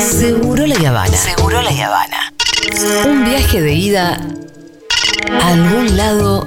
Seguro 0.00 0.66
la 0.66 0.88
Habana. 0.88 1.16
Seguro 1.16 1.62
la 1.62 1.70
Habana. 1.70 2.32
Un 3.06 3.24
viaje 3.24 3.60
de 3.60 3.72
ida 3.72 4.20
a 5.40 5.48
algún 5.48 5.96
lado 5.96 6.46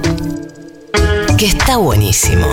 que 1.37 1.45
está 1.45 1.77
buenísimo. 1.77 2.47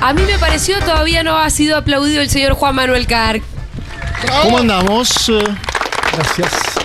A 0.00 0.12
mí 0.12 0.22
me 0.22 0.38
pareció 0.38 0.78
todavía 0.80 1.22
no 1.22 1.36
ha 1.36 1.50
sido 1.50 1.76
aplaudido 1.76 2.22
el 2.22 2.30
señor 2.30 2.54
Juan 2.54 2.74
Manuel 2.74 3.06
Carr. 3.06 3.40
¿Cómo 4.42 4.58
andamos? 4.58 5.30
Gracias. 6.12 6.77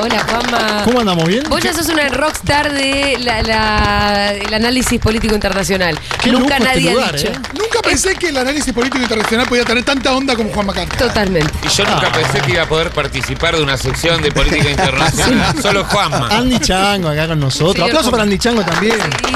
Hola, 0.00 0.24
Juanma. 0.28 0.82
¿Cómo 0.84 1.00
andamos? 1.00 1.24
¿Bien? 1.26 1.42
Vos 1.48 1.60
ya 1.62 1.72
sos 1.72 1.88
una 1.88 2.08
rockstar 2.08 2.72
de 2.72 3.16
la- 3.20 3.42
la- 3.42 4.32
el 4.32 4.52
análisis 4.54 5.00
político 5.00 5.34
internacional. 5.34 5.98
Qué 6.22 6.30
Nunca 6.30 6.58
lujo 6.58 6.64
este 6.64 6.64
nadie 6.64 6.92
lugar, 6.92 7.14
ha 7.14 7.16
dicho. 7.16 7.28
¿eh? 7.28 7.38
Nunca 7.54 7.80
pensé 7.82 8.14
que 8.16 8.28
el 8.28 8.36
análisis 8.38 8.72
político 8.72 9.02
internacional 9.02 9.46
podía 9.46 9.64
tener 9.64 9.84
tanta 9.84 10.12
onda 10.14 10.34
como 10.36 10.50
Juan 10.50 10.66
Macarta. 10.66 10.96
Totalmente. 10.96 11.52
Y 11.64 11.68
yo 11.68 11.84
nunca 11.84 12.10
pensé 12.12 12.40
que 12.40 12.52
iba 12.52 12.62
a 12.62 12.66
poder 12.68 12.90
participar 12.90 13.56
de 13.56 13.62
una 13.62 13.76
sección 13.76 14.20
de 14.22 14.32
política 14.32 14.70
internacional. 14.70 15.54
Solo 15.62 15.84
Juanma. 15.84 16.28
Andy 16.30 16.58
Chango 16.60 17.08
acá 17.08 17.26
con 17.28 17.40
nosotros. 17.40 17.72
Señor 17.74 17.88
Aplauso 17.90 18.10
para 18.10 18.22
Andy 18.24 18.38
Chango 18.38 18.62
también. 18.62 18.96
Sí. 19.26 19.34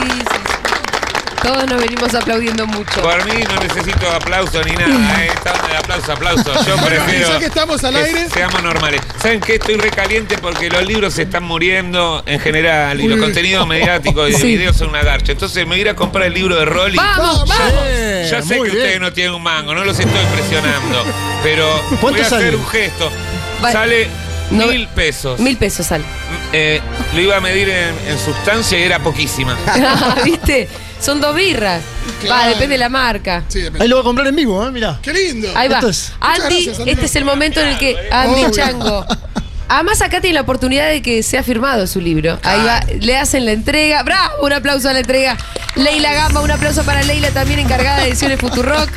Todos 1.43 1.67
nos 1.69 1.81
venimos 1.81 2.15
aplaudiendo 2.15 2.67
mucho. 2.67 3.01
Por 3.03 3.25
mí 3.27 3.43
no 3.49 3.57
necesito 3.63 4.11
aplauso 4.13 4.63
ni 4.63 4.73
nada, 4.73 5.23
¿eh? 5.25 5.31
Estamos 5.35 5.69
de 5.69 5.77
aplauso, 5.77 6.13
aplauso. 6.13 6.53
Yo 6.65 6.77
prefiero. 6.77 7.29
ya 7.31 7.39
que 7.39 7.47
estamos 7.47 7.83
al 7.85 7.97
aire. 7.97 8.29
Seamos 8.31 8.63
normales. 8.63 9.01
¿Saben 9.21 9.41
qué? 9.41 9.55
Estoy 9.57 9.77
recaliente 9.77 10.39
porque 10.39 10.71
los 10.71 10.85
libros 10.87 11.15
se 11.15 11.23
están 11.23 11.43
muriendo 11.45 12.23
en 12.27 12.39
general 12.41 13.01
y 13.01 13.09
los 13.09 13.19
contenidos 13.19 13.67
mediáticos 13.67 14.29
y 14.31 14.33
de 14.33 14.39
Sí. 14.43 14.47
videos 14.57 14.77
son 14.77 14.91
una 14.91 15.03
garcha. 15.03 15.33
Entonces 15.33 15.59
me 15.65 15.71
voy 15.71 15.79
a 15.79 15.81
ir 15.83 15.89
a 15.89 15.97
comprar 15.97 16.27
el 16.27 16.35
libro 16.35 16.57
de 16.57 16.65
Rolly. 16.65 16.97
¡Vamos, 16.97 17.49
vamos! 17.49 17.75
Eh, 17.87 18.29
Ya 18.31 18.41
sé 18.43 18.55
que 18.57 18.61
bien. 18.63 18.77
ustedes 18.77 19.01
no 19.01 19.13
tienen 19.13 19.35
un 19.35 19.43
mango, 19.43 19.75
no 19.75 19.85
los 19.85 19.99
estoy 19.99 20.25
presionando. 20.35 21.05
Pero 21.43 21.67
voy 21.91 21.99
¿Cuánto 21.99 22.23
a 22.23 22.27
hacer 22.27 22.39
sale? 22.41 22.57
un 22.57 22.67
gesto. 22.69 23.11
Sale 23.73 24.09
No- 24.53 24.67
mil 24.67 24.87
pesos. 24.89 25.39
Mil 25.41 25.57
pesos 25.57 25.87
sale. 25.87 26.05
Eh, 26.53 26.81
lo 27.15 27.21
iba 27.21 27.37
a 27.37 27.41
medir 27.41 27.69
en, 27.69 27.95
en 28.09 28.19
sustancia 28.19 28.79
y 28.79 28.83
era 28.83 28.99
poquísima. 29.01 29.57
¿Viste? 30.25 30.69
Son 31.01 31.21
dos 31.21 31.35
birras. 31.35 31.83
Va, 32.31 32.47
depende 32.47 32.75
de 32.75 32.79
la 32.79 32.89
marca. 32.89 33.43
Sí, 33.49 33.59
depende. 33.61 33.83
Ahí 33.83 33.89
lo 33.89 33.97
voy 33.97 34.03
a 34.03 34.05
comprar 34.05 34.27
en 34.29 34.37
vivo, 34.37 34.65
¿eh? 34.67 34.71
Mirá. 34.71 34.99
Qué 35.03 35.13
lindo. 35.13 35.49
Ahí 35.55 35.69
va. 35.69 35.77
Esto 35.77 35.89
es- 35.89 36.13
Andy, 36.21 36.39
Muchas 36.41 36.51
gracias, 36.51 36.79
Andy. 36.81 36.91
este 36.93 37.07
es 37.07 37.17
el 37.17 37.25
momento 37.25 37.61
en 37.61 37.69
el 37.69 37.79
que 37.79 37.97
Andy 38.13 38.35
Obvio. 38.45 38.51
Chango. 38.51 39.07
Además, 39.69 40.03
acá 40.03 40.21
tiene 40.21 40.35
la 40.35 40.43
oportunidad 40.43 40.89
de 40.91 41.01
que 41.01 41.23
sea 41.23 41.43
firmado 41.43 41.87
su 41.87 42.01
libro. 42.01 42.39
Ahí 42.43 42.61
va, 42.63 42.81
le 43.01 43.17
hacen 43.17 43.47
la 43.47 43.53
entrega. 43.53 44.03
¡Bravo! 44.03 44.35
Un 44.43 44.53
aplauso 44.53 44.89
a 44.89 44.93
la 44.93 45.01
entrega. 45.01 45.37
Leila 45.77 46.13
Gamba, 46.13 46.43
un 46.43 46.51
aplauso 46.51 46.85
para 46.85 47.03
Leila, 47.03 47.31
también 47.31 47.59
encargada 47.61 48.01
de 48.03 48.09
ediciones 48.09 48.39
Futurock. 48.39 48.91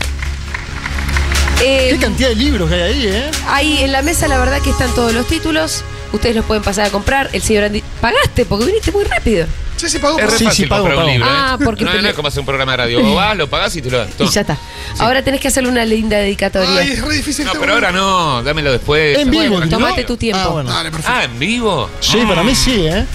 Eh, 1.63 1.89
Qué 1.91 1.97
cantidad 1.99 2.29
de 2.29 2.35
libros 2.35 2.69
que 2.69 2.75
hay 2.75 2.81
ahí, 2.81 3.07
¿eh? 3.07 3.31
ahí 3.47 3.83
en 3.83 3.91
la 3.91 4.01
mesa, 4.01 4.27
la 4.27 4.37
verdad 4.37 4.61
que 4.61 4.69
están 4.69 4.93
todos 4.93 5.13
los 5.13 5.25
títulos. 5.27 5.83
Ustedes 6.11 6.35
los 6.35 6.45
pueden 6.45 6.63
pasar 6.63 6.85
a 6.85 6.89
comprar. 6.89 7.29
El 7.33 7.41
señor 7.41 7.65
Andy. 7.65 7.83
¿Pagaste? 7.99 8.45
Porque 8.45 8.65
viniste 8.65 8.91
muy 8.91 9.03
rápido. 9.05 9.47
Sí, 9.75 9.89
sí, 9.89 9.99
pagó 9.99 10.17
Es 10.17 10.23
por 10.23 10.31
re 10.33 10.37
Sí, 10.39 10.45
fácil 10.45 10.65
sí, 10.65 10.69
pago, 10.69 10.83
comprar 10.83 10.97
un 10.97 11.03
pago. 11.03 11.11
libro. 11.13 11.27
¿eh? 11.27 11.31
Ah, 11.33 11.57
porque 11.61 11.83
no, 11.83 11.93
no 12.01 12.07
es 12.07 12.13
como 12.13 12.27
hacer 12.29 12.39
un 12.39 12.45
programa 12.45 12.71
de 12.73 12.77
radio. 12.77 13.01
Vos 13.01 13.15
vas, 13.15 13.35
lo 13.35 13.49
pagás 13.49 13.75
y 13.75 13.81
te 13.81 13.89
lo 13.89 13.97
das. 13.97 14.09
Y 14.19 14.27
ya 14.29 14.41
está. 14.41 14.57
Ahora 14.99 15.21
tenés 15.23 15.41
que 15.41 15.49
hacerle 15.49 15.69
una 15.69 15.83
linda 15.83 16.17
dedicatoria. 16.17 16.69
Ay, 16.79 16.91
es 16.91 17.01
re 17.01 17.15
difícil. 17.15 17.43
No, 17.45 17.51
este 17.51 17.59
pero 17.61 17.73
ahora 17.73 17.91
no, 17.91 18.41
dámelo 18.43 18.71
después. 18.71 19.17
En 19.17 19.29
vivo, 19.29 19.43
Bueno, 19.49 19.65
¿no? 19.65 19.69
tomate 19.71 20.03
tu 20.05 20.15
tiempo. 20.15 20.41
Ah, 20.41 20.47
bueno. 20.49 20.69
Dale, 20.69 20.91
perfecto. 20.91 21.11
Ah, 21.13 21.23
¿en 21.25 21.37
vivo? 21.39 21.89
Sí, 21.99 22.19
para 22.25 22.43
mí 22.43 22.55
sí, 22.55 22.85
¿eh? 22.87 23.05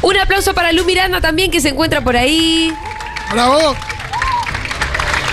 Un 0.00 0.16
aplauso 0.16 0.54
para 0.54 0.72
Lu 0.72 0.84
Miranda 0.84 1.20
también, 1.20 1.50
que 1.50 1.60
se 1.60 1.68
encuentra 1.70 2.00
por 2.02 2.16
ahí. 2.16 2.72
Bravo. 3.32 3.76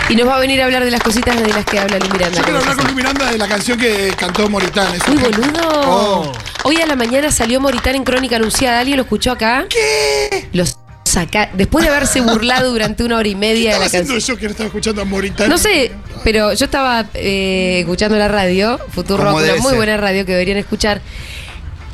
Y 0.07 0.15
nos 0.15 0.27
va 0.27 0.35
a 0.35 0.39
venir 0.39 0.61
a 0.61 0.65
hablar 0.65 0.85
de 0.85 0.91
las 0.91 1.01
cositas 1.01 1.35
de 1.41 1.47
las 1.51 1.65
que 1.65 1.79
habla 1.79 1.97
Lu 1.97 2.07
Miranda. 2.09 2.37
Yo 2.37 2.43
quiero 2.43 2.59
hablar 2.59 2.75
con 2.75 2.87
Lu 2.87 2.93
Miranda 2.93 3.31
de 3.31 3.37
la 3.39 3.47
canción 3.47 3.79
que 3.79 4.13
cantó 4.17 4.47
Moritán. 4.49 4.87
Un- 5.09 5.19
boludo. 5.21 5.69
Oh. 5.87 6.31
Hoy 6.63 6.79
a 6.79 6.85
la 6.85 6.95
mañana 6.95 7.31
salió 7.31 7.59
Moritán 7.59 7.95
en 7.95 8.03
Crónica 8.03 8.35
Anunciada. 8.35 8.79
¿Alguien 8.79 8.97
lo 8.97 9.03
escuchó 9.03 9.31
acá? 9.31 9.65
¿Qué? 9.67 10.47
Los 10.53 10.77
saca 11.05 11.49
Después 11.53 11.83
de 11.85 11.89
haberse 11.91 12.21
burlado 12.21 12.71
durante 12.71 13.03
una 13.03 13.17
hora 13.17 13.27
y 13.27 13.31
¿Qué 13.31 13.37
media 13.37 13.73
de 13.73 13.79
la 13.79 13.89
canción. 13.89 14.19
yo 14.19 14.37
que 14.37 14.45
no 14.45 14.51
estaba 14.51 14.67
escuchando 14.67 15.01
a 15.01 15.05
Moritán? 15.05 15.49
No 15.49 15.57
sé, 15.57 15.91
pero 16.23 16.53
yo 16.53 16.65
estaba 16.65 17.05
eh, 17.15 17.79
escuchando 17.81 18.15
la 18.17 18.27
radio, 18.27 18.79
Futuro 18.91 19.23
una 19.23 19.31
muy 19.31 19.43
ser. 19.43 19.75
buena 19.75 19.97
radio 19.97 20.23
que 20.25 20.33
deberían 20.33 20.57
escuchar. 20.57 21.01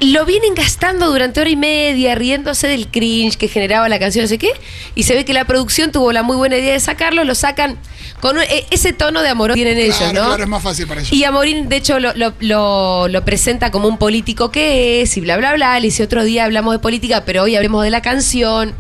Lo 0.02 0.26
vienen 0.26 0.56
gastando 0.56 1.10
durante 1.12 1.40
hora 1.42 1.50
y 1.50 1.56
media, 1.56 2.16
riéndose 2.16 2.68
del 2.68 2.88
cringe 2.88 3.38
que 3.38 3.48
generaba 3.48 3.88
la 3.88 4.00
canción, 4.00 4.24
no 4.24 4.28
sé 4.30 4.38
qué. 4.40 4.50
Y 4.96 5.04
se 5.04 5.14
ve 5.14 5.26
que 5.26 5.34
la 5.34 5.46
producción 5.46 5.92
tuvo 5.92 6.12
la 6.12 6.24
muy 6.24 6.36
buena 6.38 6.58
idea 6.58 6.74
de 6.74 6.80
sacarlo, 6.80 7.24
lo 7.24 7.36
sacan 7.36 7.78
con 8.20 8.38
un- 8.38 8.44
e- 8.44 8.66
ese 8.72 8.94
tono 8.94 9.22
de 9.22 9.30
amor 9.30 9.50
que 9.52 9.56
tienen 9.56 9.78
ellos, 9.78 10.00
¿no? 10.14 10.26
claro, 10.26 10.42
es 10.44 10.50
más 10.50 10.64
fácil 10.64 10.88
para 10.88 11.02
ellos. 11.02 11.14
Y 11.14 11.24
Amorín, 11.24 11.70
de 11.70 11.76
hecho, 11.76 12.00
lo, 12.00 12.14
lo- 12.16 12.34
lo- 12.40 13.08
lo 13.10 13.26
presenta 13.26 13.70
como 13.70 13.88
un 13.88 13.98
político 14.00 14.52
que 14.52 15.02
es 15.04 15.16
y 15.18 15.22
bla, 15.22 15.38
bla, 15.38 15.54
bla. 15.54 15.80
Le 15.80 15.86
dice 15.88 16.04
otro 16.04 16.24
día 16.24 16.46
hablamos 16.46 16.74
de 16.74 16.80
política, 16.80 17.24
pero 17.26 17.44
hoy 17.44 17.56
hablemos 17.56 17.84
de 17.84 17.92
la 17.92 18.02
canción. 18.02 18.74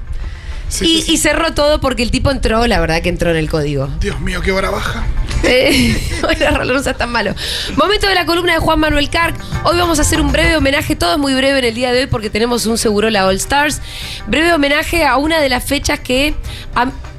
Sí, 0.69 0.85
y, 0.85 0.95
sí, 0.97 1.01
sí. 1.03 1.13
y 1.13 1.17
cerró 1.17 1.53
todo 1.53 1.81
porque 1.81 2.01
el 2.01 2.11
tipo 2.11 2.31
entró, 2.31 2.65
la 2.65 2.79
verdad 2.79 3.01
que 3.01 3.09
entró 3.09 3.29
en 3.29 3.35
el 3.37 3.49
código. 3.49 3.89
Dios 3.99 4.19
mío, 4.21 4.41
qué 4.41 4.51
vara 4.51 4.69
baja. 4.71 5.05
Eh, 5.43 5.97
bueno, 6.21 6.63
no 6.65 6.81
tan 6.81 7.11
malo. 7.11 7.33
Momento 7.75 8.07
de 8.07 8.15
la 8.15 8.25
columna 8.25 8.53
de 8.53 8.59
Juan 8.59 8.79
Manuel 8.79 9.09
Carc. 9.09 9.35
Hoy 9.63 9.77
vamos 9.77 9.99
a 9.99 10.03
hacer 10.03 10.21
un 10.21 10.31
breve 10.31 10.55
homenaje, 10.55 10.95
todo 10.95 11.13
es 11.13 11.17
muy 11.19 11.33
breve 11.33 11.59
en 11.59 11.65
el 11.65 11.75
día 11.75 11.91
de 11.91 12.01
hoy 12.01 12.07
porque 12.07 12.29
tenemos 12.29 12.65
un 12.65 12.77
seguro 12.77 13.09
la 13.09 13.25
All 13.25 13.35
Stars. 13.35 13.81
Breve 14.27 14.53
homenaje 14.53 15.05
a 15.05 15.17
una 15.17 15.39
de 15.39 15.49
las 15.49 15.63
fechas 15.63 15.99
que, 15.99 16.33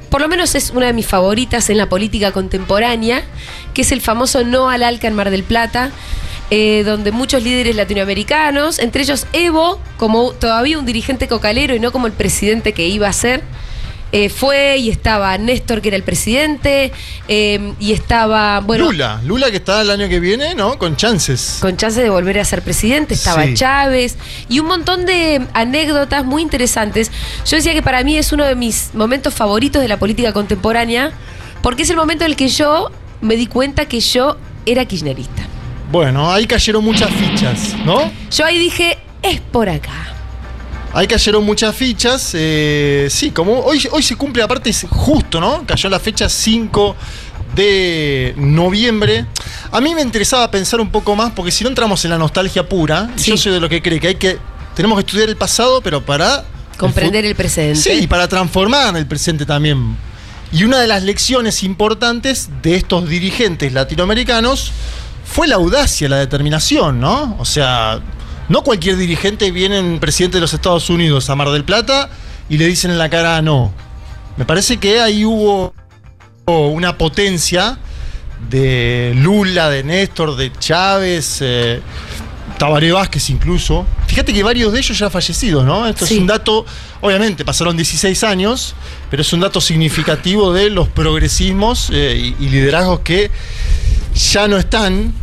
por 0.09 0.21
lo 0.21 0.27
menos 0.27 0.55
es 0.55 0.71
una 0.71 0.87
de 0.87 0.93
mis 0.93 1.07
favoritas 1.07 1.69
en 1.69 1.77
la 1.77 1.89
política 1.89 2.31
contemporánea, 2.31 3.23
que 3.73 3.81
es 3.81 3.91
el 3.91 4.01
famoso 4.01 4.43
No 4.43 4.69
al 4.69 4.83
Alca 4.83 5.07
en 5.07 5.15
Mar 5.15 5.29
del 5.29 5.43
Plata. 5.43 5.91
eh, 6.49 6.83
donde 6.83 7.11
muchos 7.11 7.41
líderes 7.41 7.75
latinoamericanos, 7.75 8.77
entre 8.77 9.01
ellos 9.01 9.25
Evo, 9.33 9.79
como 9.97 10.33
todavía 10.33 10.77
un 10.77 10.85
dirigente 10.85 11.27
cocalero 11.27 11.73
y 11.73 11.79
no 11.79 11.91
como 11.91 12.05
el 12.05 12.13
presidente 12.13 12.73
que 12.73 12.85
iba 12.85 13.07
a 13.07 13.13
ser, 13.13 13.41
eh, 14.15 14.29
fue 14.29 14.77
y 14.77 14.91
estaba 14.91 15.35
Néstor, 15.39 15.81
que 15.81 15.87
era 15.87 15.97
el 15.97 16.03
presidente, 16.03 16.91
eh, 17.27 17.73
y 17.79 17.93
estaba, 17.93 18.59
bueno, 18.59 18.85
Lula. 18.85 19.19
Lula 19.25 19.49
que 19.49 19.57
está 19.57 19.81
el 19.81 19.89
año 19.89 20.07
que 20.07 20.19
viene, 20.19 20.53
¿no? 20.53 20.77
Con 20.77 20.95
chances. 20.95 21.57
con 21.59 21.75
chance 21.77 21.99
de 21.99 22.11
volver 22.11 22.37
a 22.39 22.45
ser 22.45 22.61
presidente, 22.61 23.15
estaba 23.15 23.43
Sí. 23.43 23.55
Chávez, 23.55 24.17
y 24.49 24.59
un 24.59 24.67
montón 24.67 25.07
de 25.07 25.41
anécdotas 25.53 26.23
muy 26.25 26.43
interesantes. 26.43 27.11
Yo 27.45 27.57
decía 27.57 27.73
que 27.73 27.81
para 27.81 28.03
mí 28.03 28.15
es 28.15 28.31
uno 28.31 28.45
de 28.45 28.53
mis 28.55 28.91
momentos 28.93 29.33
favoritos 29.33 29.81
de 29.81 29.87
la 29.87 29.97
política 29.97 30.31
contemporánea, 30.31 31.11
porque 31.63 31.81
es 31.81 31.89
el 31.89 31.95
momento 31.97 32.23
en 32.23 32.29
el 32.31 32.37
que 32.37 32.49
yo 32.49 32.91
me 33.21 33.35
di 33.35 33.47
cuenta 33.47 33.85
que 33.85 33.99
yo 33.99 34.37
era 34.67 34.85
kirchnerista. 34.85 35.47
Bueno, 35.91 36.31
ahí 36.31 36.45
cayeron 36.45 36.83
muchas 36.83 37.09
fichas, 37.09 37.75
¿no? 37.83 38.11
Yo 38.29 38.45
ahí 38.45 38.59
dije, 38.59 38.99
es 39.23 39.41
por 39.41 39.69
acá. 39.69 40.12
Ahí 40.93 41.07
cayeron 41.07 41.43
muchas 41.43 41.75
fichas. 41.75 42.31
eh, 42.35 43.07
sí, 43.09 43.31
como 43.31 43.59
hoy, 43.61 43.87
hoy 43.91 44.03
se 44.03 44.15
cumple, 44.15 44.43
aparte 44.43 44.69
es 44.69 44.85
justo, 44.89 45.39
¿no? 45.39 45.65
Cayó 45.65 45.89
la 45.89 45.99
fecha 45.99 46.29
5 46.29 46.95
de 47.55 48.33
noviembre. 48.37 49.25
A 49.71 49.81
mí 49.81 49.93
me 49.95 50.01
interesaba 50.01 50.49
pensar 50.51 50.79
un 50.79 50.89
poco 50.91 51.15
más, 51.15 51.31
porque 51.33 51.51
si 51.51 51.63
no 51.63 51.69
entramos 51.69 52.03
en 52.05 52.11
la 52.11 52.17
nostalgia 52.17 52.67
pura, 52.67 53.09
Sí. 53.15 53.31
yo 53.31 53.37
soy 53.37 53.51
de 53.53 53.59
lo 53.59 53.69
que 53.69 53.81
cree 53.81 53.99
que 53.99 54.07
hay 54.09 54.15
que. 54.15 54.37
Tenemos 54.75 54.97
que 54.97 55.01
estudiar 55.05 55.29
el 55.29 55.35
pasado, 55.37 55.81
pero 55.81 56.03
para. 56.03 56.45
Comprender 56.77 57.23
fu- 57.23 57.29
el 57.29 57.35
presente. 57.35 57.79
Sí, 57.79 57.91
y 58.03 58.07
para 58.07 58.27
transformar 58.27 58.95
el 58.97 59.05
presente 59.05 59.45
también. 59.45 59.95
Y 60.51 60.63
una 60.63 60.79
de 60.79 60.87
las 60.87 61.03
lecciones 61.03 61.63
importantes 61.63 62.49
de 62.61 62.75
estos 62.75 63.07
dirigentes 63.09 63.73
latinoamericanos 63.73 64.71
fue 65.25 65.47
la 65.47 65.55
audacia, 65.55 66.07
la 66.09 66.17
determinación, 66.17 66.99
¿no? 66.99 67.35
O 67.39 67.45
sea, 67.45 67.99
no 68.49 68.61
cualquier 68.63 68.97
dirigente 68.97 69.51
viene 69.51 69.77
en 69.79 69.99
presidente 69.99 70.37
de 70.37 70.41
los 70.41 70.53
Estados 70.53 70.89
Unidos 70.89 71.29
a 71.29 71.35
Mar 71.35 71.49
del 71.49 71.63
Plata 71.63 72.09
y 72.49 72.57
le 72.57 72.67
dicen 72.67 72.91
en 72.91 72.97
la 72.97 73.09
cara 73.09 73.41
no. 73.41 73.73
Me 74.37 74.45
parece 74.45 74.77
que 74.77 74.99
ahí 74.99 75.25
hubo 75.25 75.73
una 76.45 76.97
potencia 76.97 77.77
de 78.49 79.13
Lula, 79.15 79.69
de 79.69 79.83
Néstor, 79.83 80.35
de 80.35 80.51
Chávez, 80.59 81.37
eh, 81.41 81.81
Tabaré 82.57 82.91
Vázquez 82.91 83.29
incluso. 83.29 83.85
Fíjate 84.07 84.33
que 84.33 84.43
varios 84.43 84.73
de 84.73 84.79
ellos 84.79 84.97
ya 84.97 85.09
fallecidos, 85.09 85.63
¿no? 85.65 85.87
Esto 85.87 86.05
Sí. 86.05 86.15
es 86.15 86.19
un 86.19 86.27
dato, 86.27 86.65
obviamente 87.01 87.45
pasaron 87.45 87.75
16 87.77 88.23
años, 88.23 88.75
pero 89.09 89.21
es 89.21 89.31
un 89.33 89.39
dato 89.39 89.61
significativo 89.61 90.51
de 90.53 90.69
los 90.69 90.87
progresismos 90.89 91.89
eh, 91.93 92.33
y, 92.39 92.43
y 92.45 92.49
liderazgos 92.49 92.99
que 92.99 93.31
ya 94.15 94.47
no 94.47 94.57
están. 94.57 95.13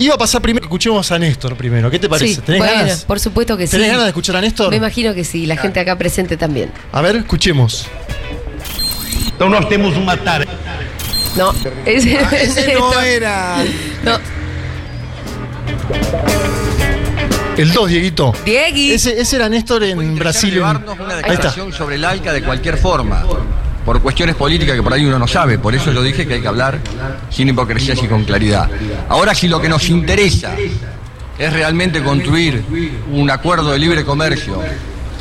Iba 0.00 0.14
a 0.14 0.18
pasar 0.18 0.40
primero 0.40 0.62
que 0.62 0.66
escuchemos 0.66 1.12
a 1.12 1.18
Néstor 1.18 1.54
primero. 1.56 1.90
¿Qué 1.90 1.98
te 1.98 2.08
parece? 2.08 2.36
Sí, 2.36 2.40
¿Tenés 2.40 2.60
bueno, 2.60 2.74
ganas? 2.74 3.04
por 3.04 3.20
supuesto 3.20 3.56
que 3.56 3.66
sí. 3.66 3.72
¿Tenés 3.72 3.88
ganas 3.88 4.04
de 4.04 4.08
escuchar 4.08 4.34
a 4.36 4.40
Néstor? 4.40 4.70
Me 4.70 4.76
imagino 4.76 5.12
que 5.14 5.24
sí, 5.24 5.44
la 5.44 5.56
gente 5.58 5.78
acá 5.78 5.98
presente 5.98 6.38
también. 6.38 6.72
A 6.92 7.02
ver, 7.02 7.16
escuchemos. 7.16 7.86
Então 9.34 9.50
nós 9.50 9.68
temos 9.68 9.94
uma 9.96 10.16
tarefa. 10.16 10.52
No, 11.36 11.52
ese, 11.86 12.18
Ese 12.32 12.74
no 12.74 12.98
era. 13.00 13.56
no. 14.02 14.18
El 17.58 17.70
2, 17.72 17.88
Dieguito. 17.90 18.34
Diegui. 18.44 18.92
Ese, 18.92 19.20
ese 19.20 19.36
era 19.36 19.48
Néstor 19.50 19.82
en 19.84 20.16
Brasil. 20.16 20.50
llevarnos 20.54 20.98
una 20.98 21.14
Ahí 21.16 21.20
está. 21.20 21.32
declaración 21.32 21.72
sobre 21.74 21.96
el 21.96 22.04
ALCA 22.06 22.32
de 22.32 22.42
cualquier 22.42 22.78
forma. 22.78 23.22
Por 23.84 24.00
cuestiones 24.00 24.36
políticas 24.36 24.76
que 24.76 24.82
por 24.82 24.92
ahí 24.92 25.04
uno 25.04 25.18
no 25.18 25.26
sabe. 25.26 25.58
Por 25.58 25.74
eso 25.74 25.92
yo 25.92 26.02
dije 26.02 26.26
que 26.26 26.34
hay 26.34 26.40
que 26.40 26.48
hablar 26.48 26.78
sin 27.30 27.48
hipocresías 27.48 28.02
y 28.02 28.06
con 28.06 28.24
claridad. 28.24 28.68
Ahora, 29.08 29.34
si 29.34 29.48
lo 29.48 29.60
que 29.60 29.68
nos 29.68 29.88
interesa 29.88 30.52
es 31.38 31.52
realmente 31.52 32.02
construir 32.02 32.62
un 33.10 33.30
acuerdo 33.30 33.72
de 33.72 33.78
libre 33.78 34.04
comercio 34.04 34.60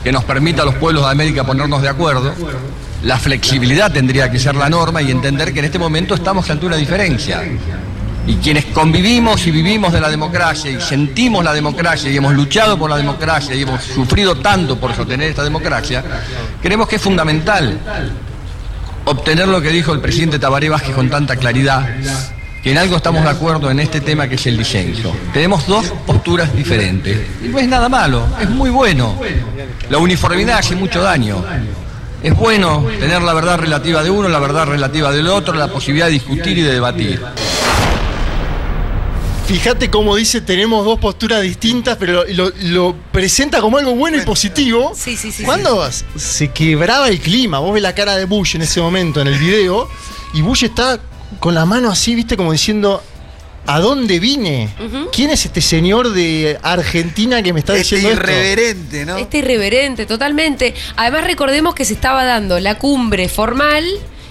que 0.03 0.11
nos 0.11 0.23
permita 0.23 0.63
a 0.63 0.65
los 0.65 0.75
pueblos 0.75 1.03
de 1.03 1.11
América 1.11 1.45
ponernos 1.45 1.81
de 1.81 1.89
acuerdo, 1.89 2.33
la 3.03 3.17
flexibilidad 3.17 3.91
tendría 3.91 4.29
que 4.29 4.39
ser 4.39 4.55
la 4.55 4.69
norma 4.69 5.01
y 5.01 5.11
entender 5.11 5.53
que 5.53 5.59
en 5.59 5.65
este 5.65 5.79
momento 5.79 6.15
estamos 6.15 6.49
ante 6.49 6.65
una 6.65 6.75
diferencia. 6.75 7.41
Y 8.27 8.35
quienes 8.35 8.65
convivimos 8.65 9.47
y 9.47 9.51
vivimos 9.51 9.91
de 9.91 10.01
la 10.01 10.09
democracia 10.09 10.69
y 10.69 10.79
sentimos 10.81 11.43
la 11.43 11.53
democracia 11.53 12.11
y 12.11 12.17
hemos 12.17 12.33
luchado 12.33 12.77
por 12.77 12.89
la 12.89 12.97
democracia 12.97 13.55
y 13.55 13.63
hemos 13.63 13.81
sufrido 13.81 14.35
tanto 14.35 14.77
por 14.77 14.93
sostener 14.93 15.29
esta 15.29 15.43
democracia, 15.43 16.03
creemos 16.61 16.87
que 16.87 16.97
es 16.97 17.01
fundamental 17.01 17.79
obtener 19.09 19.47
lo 19.47 19.61
que 19.61 19.69
dijo 19.69 19.91
el 19.93 19.99
presidente 19.99 20.37
Tabaré 20.37 20.69
Vázquez 20.69 20.93
con 20.93 21.09
tanta 21.09 21.35
claridad, 21.35 21.87
que 22.61 22.71
en 22.71 22.77
algo 22.77 22.95
estamos 22.95 23.23
de 23.23 23.29
acuerdo 23.29 23.71
en 23.71 23.79
este 23.79 24.01
tema 24.01 24.27
que 24.27 24.35
es 24.35 24.45
el 24.45 24.57
disenso. 24.57 25.15
Tenemos 25.33 25.65
dos 25.65 25.87
posturas 26.05 26.55
diferentes. 26.55 27.17
Y 27.43 27.47
no 27.47 27.57
es 27.57 27.67
nada 27.67 27.89
malo, 27.89 28.23
es 28.39 28.49
muy 28.49 28.69
bueno. 28.69 29.15
La 29.89 29.97
uniformidad 29.97 30.59
hace 30.59 30.75
mucho 30.75 31.01
daño. 31.01 31.43
Es 32.21 32.35
bueno 32.35 32.85
tener 32.99 33.21
la 33.21 33.33
verdad 33.33 33.57
relativa 33.57 34.03
de 34.03 34.09
uno, 34.09 34.27
la 34.27 34.39
verdad 34.39 34.67
relativa 34.67 35.11
del 35.11 35.27
otro, 35.27 35.53
la 35.53 35.69
posibilidad 35.69 36.07
de 36.07 36.13
discutir 36.13 36.57
y 36.57 36.61
de 36.61 36.73
debatir. 36.73 37.21
Fíjate 39.49 39.89
cómo 39.89 40.15
dice, 40.15 40.41
tenemos 40.41 40.85
dos 40.85 40.99
posturas 40.99 41.41
distintas, 41.41 41.97
pero 41.97 42.23
lo, 42.35 42.51
lo 42.65 42.95
presenta 43.11 43.59
como 43.61 43.79
algo 43.79 43.95
bueno 43.95 44.15
y 44.15 44.21
positivo. 44.21 44.91
Sí, 44.95 45.17
sí, 45.17 45.31
sí, 45.31 45.41
Cuando 45.43 45.89
se 46.17 46.51
quebraba 46.51 47.09
el 47.09 47.19
clima, 47.19 47.57
vos 47.57 47.73
ves 47.73 47.81
la 47.81 47.95
cara 47.95 48.15
de 48.15 48.25
Bush 48.25 48.57
en 48.57 48.61
ese 48.61 48.79
momento 48.79 49.21
en 49.21 49.27
el 49.27 49.39
video, 49.39 49.89
y 50.35 50.43
Bush 50.43 50.65
está 50.65 50.99
con 51.39 51.55
la 51.55 51.65
mano 51.65 51.89
así, 51.89 52.13
viste, 52.13 52.37
como 52.37 52.51
diciendo, 52.51 53.01
¿a 53.65 53.79
dónde 53.79 54.19
vine? 54.19 54.69
¿Quién 55.11 55.31
es 55.31 55.43
este 55.47 55.61
señor 55.61 56.13
de 56.13 56.59
Argentina 56.61 57.41
que 57.41 57.51
me 57.51 57.61
está 57.61 57.75
Este 57.75 57.95
diciendo 57.95 58.21
esto? 58.21 58.31
irreverente, 58.31 59.05
¿no? 59.07 59.17
Este 59.17 59.39
irreverente, 59.39 60.05
totalmente. 60.05 60.75
Además, 60.95 61.23
recordemos 61.23 61.73
que 61.73 61.85
se 61.85 61.93
estaba 61.93 62.23
dando 62.23 62.59
la 62.59 62.77
cumbre 62.77 63.27
formal 63.27 63.83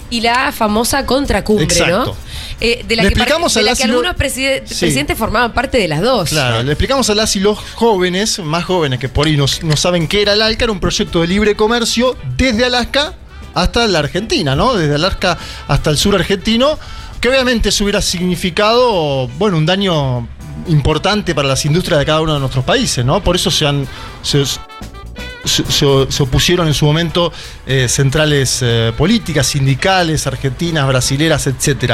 y 0.09 0.21
la 0.21 0.51
famosa 0.51 1.05
contracumbre, 1.05 1.65
Exacto. 1.65 2.05
¿no? 2.05 2.15
Eh, 2.61 2.83
de 2.87 2.95
la 2.95 3.03
Le 3.03 3.09
que, 3.09 3.13
explicamos 3.13 3.53
de 3.53 3.59
a 3.59 3.63
la 3.63 3.75
que 3.75 3.83
algunos 3.83 4.15
preside- 4.15 4.63
Sí. 4.65 4.75
presidentes 4.79 5.17
formaban 5.17 5.53
parte 5.53 5.77
de 5.77 5.87
las 5.87 6.01
dos. 6.01 6.29
Claro, 6.29 6.63
le 6.63 6.71
explicamos 6.71 7.09
a 7.09 7.15
las 7.15 7.35
y 7.35 7.39
los 7.39 7.57
jóvenes, 7.75 8.39
más 8.39 8.65
jóvenes 8.65 8.99
que 8.99 9.07
por 9.09 9.27
ahí 9.27 9.37
no, 9.37 9.45
no 9.63 9.77
saben 9.77 10.07
qué 10.07 10.21
era 10.23 10.33
el 10.33 10.41
ALCA, 10.41 10.65
era 10.65 10.71
un 10.73 10.79
proyecto 10.79 11.21
de 11.21 11.27
libre 11.27 11.55
comercio 11.55 12.17
desde 12.37 12.65
Alaska 12.65 13.13
hasta 13.53 13.87
la 13.87 13.99
Argentina, 13.99 14.55
¿no? 14.55 14.73
Desde 14.75 14.95
Alaska 14.95 15.37
hasta 15.67 15.89
el 15.89 15.97
sur 15.97 16.15
argentino, 16.15 16.77
que 17.21 17.29
obviamente 17.29 17.69
eso 17.69 17.83
hubiera 17.83 18.01
significado, 18.01 19.27
bueno, 19.37 19.57
un 19.57 19.65
daño 19.65 20.27
importante 20.67 21.33
para 21.33 21.47
las 21.47 21.65
industrias 21.65 21.99
de 21.99 22.05
cada 22.05 22.21
uno 22.21 22.33
de 22.33 22.39
nuestros 22.39 22.63
países, 22.65 23.03
¿no? 23.05 23.23
Por 23.23 23.35
eso 23.35 23.49
se 23.51 23.65
han... 23.65 23.87
se- 24.21 24.43
se, 25.45 25.63
se- 25.71 26.23
opusieron 26.23 26.67
en 26.67 26.73
su 26.73 26.85
momento 26.85 27.31
eh, 27.65 27.87
centrales 27.89 28.59
eh, 28.61 28.91
políticas, 28.97 29.47
sindicales, 29.47 30.27
argentinas, 30.27 30.87
brasileras, 30.87 31.47
etc. 31.47 31.93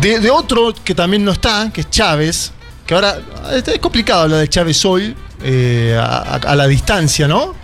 de, 0.00 0.20
de 0.20 0.30
otro 0.30 0.72
que 0.84 0.94
también 0.94 1.24
no 1.24 1.32
está, 1.32 1.70
que 1.72 1.82
es 1.82 1.90
Chávez, 1.90 2.52
que 2.86 2.94
ahora 2.94 3.18
es 3.66 3.78
complicado 3.78 4.22
hablar 4.22 4.40
de 4.40 4.48
Chávez 4.48 4.84
hoy, 4.84 5.14
eh, 5.42 5.98
a, 6.00 6.54
la 6.54 6.66
distancia, 6.66 7.26
¿no? 7.28 7.54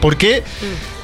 Porque 0.00 0.42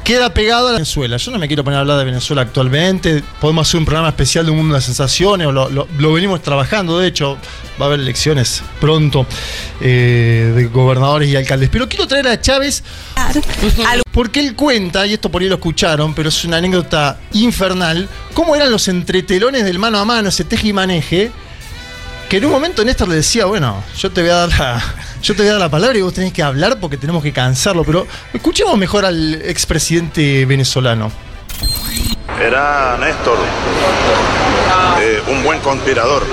queda 0.09 0.33
pegado 0.33 0.69
a 0.69 0.71
la 0.71 0.79
Venezuela. 0.79 1.19
Yo 1.19 1.31
no 1.31 1.39
me 1.39 1.49
quiero 1.49 1.63
poner 1.63 1.77
a 1.77 1.81
hablar 1.81 1.99
de 1.99 2.07
Venezuela 2.07 2.41
actualmente. 2.41 3.23
Podemos 3.43 3.69
hacer 3.69 3.79
un 3.79 3.85
programa 3.85 4.09
especial 4.09 4.47
de 4.47 4.51
un 4.51 4.57
mundo 4.57 4.75
de 4.75 4.81
sensaciones, 4.81 5.47
lo 5.53 6.13
venimos 6.15 6.41
trabajando, 6.41 6.99
de 6.99 7.09
hecho, 7.09 7.37
va 7.79 7.85
a 7.85 7.89
haber 7.89 8.01
elecciones 8.01 8.63
pronto 8.81 9.27
eh, 9.83 10.55
de 10.57 10.65
gobernadores 10.69 11.29
y 11.29 11.37
alcaldes. 11.37 11.69
Pero 11.69 11.91
quiero 11.91 12.07
traer 12.07 12.27
a 12.27 12.41
Chávez 12.41 12.83
porque 14.11 14.41
él 14.41 14.55
cuenta, 14.55 15.07
y 15.07 15.13
esto 15.13 15.31
por 15.31 15.43
ahí 15.43 15.49
lo 15.51 15.57
escucharon, 15.57 16.15
pero 16.15 16.31
es 16.31 16.43
una 16.43 16.57
anécdota 16.57 17.21
infernal, 17.35 18.09
cómo 18.33 18.57
eran 18.57 18.71
los 18.71 18.89
entretelones 18.89 19.67
del 19.67 19.79
mano 19.79 19.99
a 19.99 20.07
mano, 20.07 20.31
ese 20.31 20.45
teje 20.45 20.69
y 20.69 20.73
maneje, 20.73 21.31
que 22.31 22.39
en 22.39 22.47
un 22.47 22.51
momento 22.51 22.83
Néstor 22.83 23.09
le 23.09 23.17
decía, 23.17 23.45
bueno, 23.45 23.85
yo 23.99 24.11
te 24.11 24.23
voy 24.23 24.31
a 24.31 24.47
dar 24.47 24.59
la, 24.59 24.95
yo 25.23 25.35
te 25.35 25.43
voy 25.43 25.49
a 25.49 25.53
dar 25.53 25.61
la 25.61 25.69
palabra 25.69 25.99
y 25.99 26.03
vos 26.03 26.15
tenés 26.15 26.32
que 26.32 26.43
hablar 26.43 26.79
porque 26.81 26.97
tenemos 26.97 27.23
que 27.23 27.32
cansarlo, 27.32 27.85
pero 27.85 28.06
escuchemos 28.32 28.76
mejor 28.76 29.05
al 29.05 29.35
expresidente 29.35 30.47
venezolano. 30.47 31.11
Era 32.41 32.97
Néstor, 32.99 33.38
eh, 35.00 35.23
un 35.29 35.43
buen 35.43 35.61
conspirador. 35.61 36.25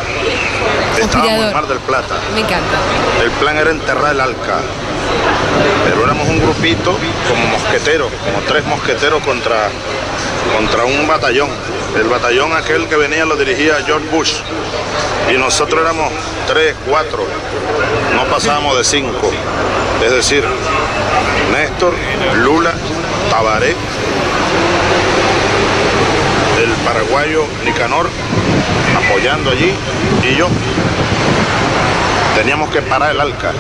Estábamos 0.99 1.45
en. 1.45 1.53
Mar 1.53 1.67
del 1.67 1.79
Plata. 1.79 2.15
Me 2.33 2.41
encanta. 2.41 2.77
El 3.23 3.31
plan 3.31 3.57
era 3.57 3.71
enterrar 3.71 4.13
el 4.13 4.21
Alca. 4.21 4.59
Pero 5.83 6.03
éramos 6.03 6.27
un 6.27 6.39
grupito 6.39 6.97
como 7.29 7.47
mosqueteros, 7.47 8.11
como 8.23 8.39
tres 8.47 8.65
mosqueteros 8.65 9.23
contra, 9.23 9.69
contra 10.55 10.85
un 10.85 11.07
batallón. 11.07 11.49
El 11.95 12.09
batallón 12.09 12.51
aquel 12.53 12.87
que 12.89 12.97
venía 12.97 13.25
lo 13.25 13.37
dirigía 13.37 13.77
George 13.85 14.07
Bush. 14.09 14.33
Y 15.33 15.37
nosotros 15.37 15.81
éramos 15.81 16.11
tres, 16.45 16.75
cuatro. 16.87 17.25
No 18.15 18.25
pasábamos 18.25 18.77
de 18.77 18.83
cinco. 18.83 19.31
Es 20.03 20.11
decir, 20.11 20.43
Néstor, 21.53 21.93
Lula, 22.35 22.73
Tabaré, 23.29 23.75
el 26.61 26.71
paraguayo 26.85 27.45
Nicanor 27.63 28.09
apoyando 29.05 29.51
allí 29.51 29.73
y 30.23 30.35
yo. 30.35 30.47
Teníamos 32.35 32.69
que 32.71 32.81
parar 32.81 33.11
el 33.11 33.21
Alca 33.21 33.51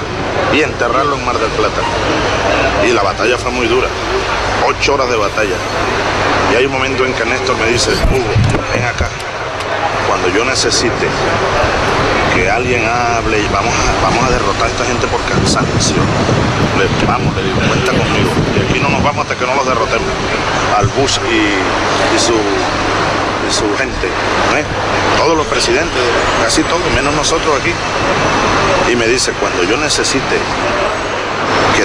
y 0.53 0.61
enterrarlo 0.61 1.15
en 1.15 1.25
Mar 1.25 1.37
del 1.37 1.49
Plata. 1.51 1.81
Y 2.85 2.91
la 2.91 3.01
batalla 3.01 3.37
fue 3.37 3.51
muy 3.51 3.67
dura. 3.67 3.87
Ocho 4.67 4.95
horas 4.95 5.09
de 5.09 5.15
batalla. 5.15 5.55
Y 6.51 6.55
hay 6.55 6.65
un 6.65 6.71
momento 6.71 7.05
en 7.05 7.13
que 7.13 7.25
Néstor 7.25 7.57
me 7.57 7.67
dice, 7.67 7.91
Hugo, 7.91 8.33
ven 8.73 8.83
acá. 8.83 9.09
Cuando 10.07 10.29
yo 10.29 10.45
necesite 10.45 11.07
que 12.33 12.49
alguien 12.49 12.83
hable 12.85 13.39
y 13.39 13.47
vamos 13.47 13.73
a, 13.73 14.05
vamos 14.05 14.25
a 14.25 14.31
derrotar 14.31 14.63
a 14.63 14.67
esta 14.67 14.85
gente 14.85 15.07
por 15.07 15.21
cansancio. 15.25 15.97
Le, 16.77 17.07
vamos, 17.07 17.35
le 17.35 17.43
digo, 17.43 17.59
cuenta 17.67 17.91
conmigo. 17.91 18.29
Y 18.55 18.69
aquí 18.69 18.79
no 18.79 18.89
nos 18.89 19.03
vamos 19.03 19.23
hasta 19.23 19.35
que 19.35 19.45
no 19.45 19.55
los 19.55 19.67
derrotemos. 19.67 20.09
Al 20.77 20.87
Bush 20.87 21.19
y, 21.29 22.15
y 22.15 22.19
su 22.19 22.33
y 23.47 23.53
su 23.53 23.65
gente, 23.77 24.07
¿eh? 24.07 24.65
todos 25.17 25.37
los 25.37 25.45
presidentes, 25.45 26.01
casi 26.41 26.63
todos, 26.63 26.81
menos 26.95 27.13
nosotros 27.13 27.53
aquí. 27.61 27.71
Y 28.91 28.95
me 28.95 29.07
dice, 29.07 29.31
cuando 29.33 29.63
yo 29.63 29.77
necesite 29.77 30.39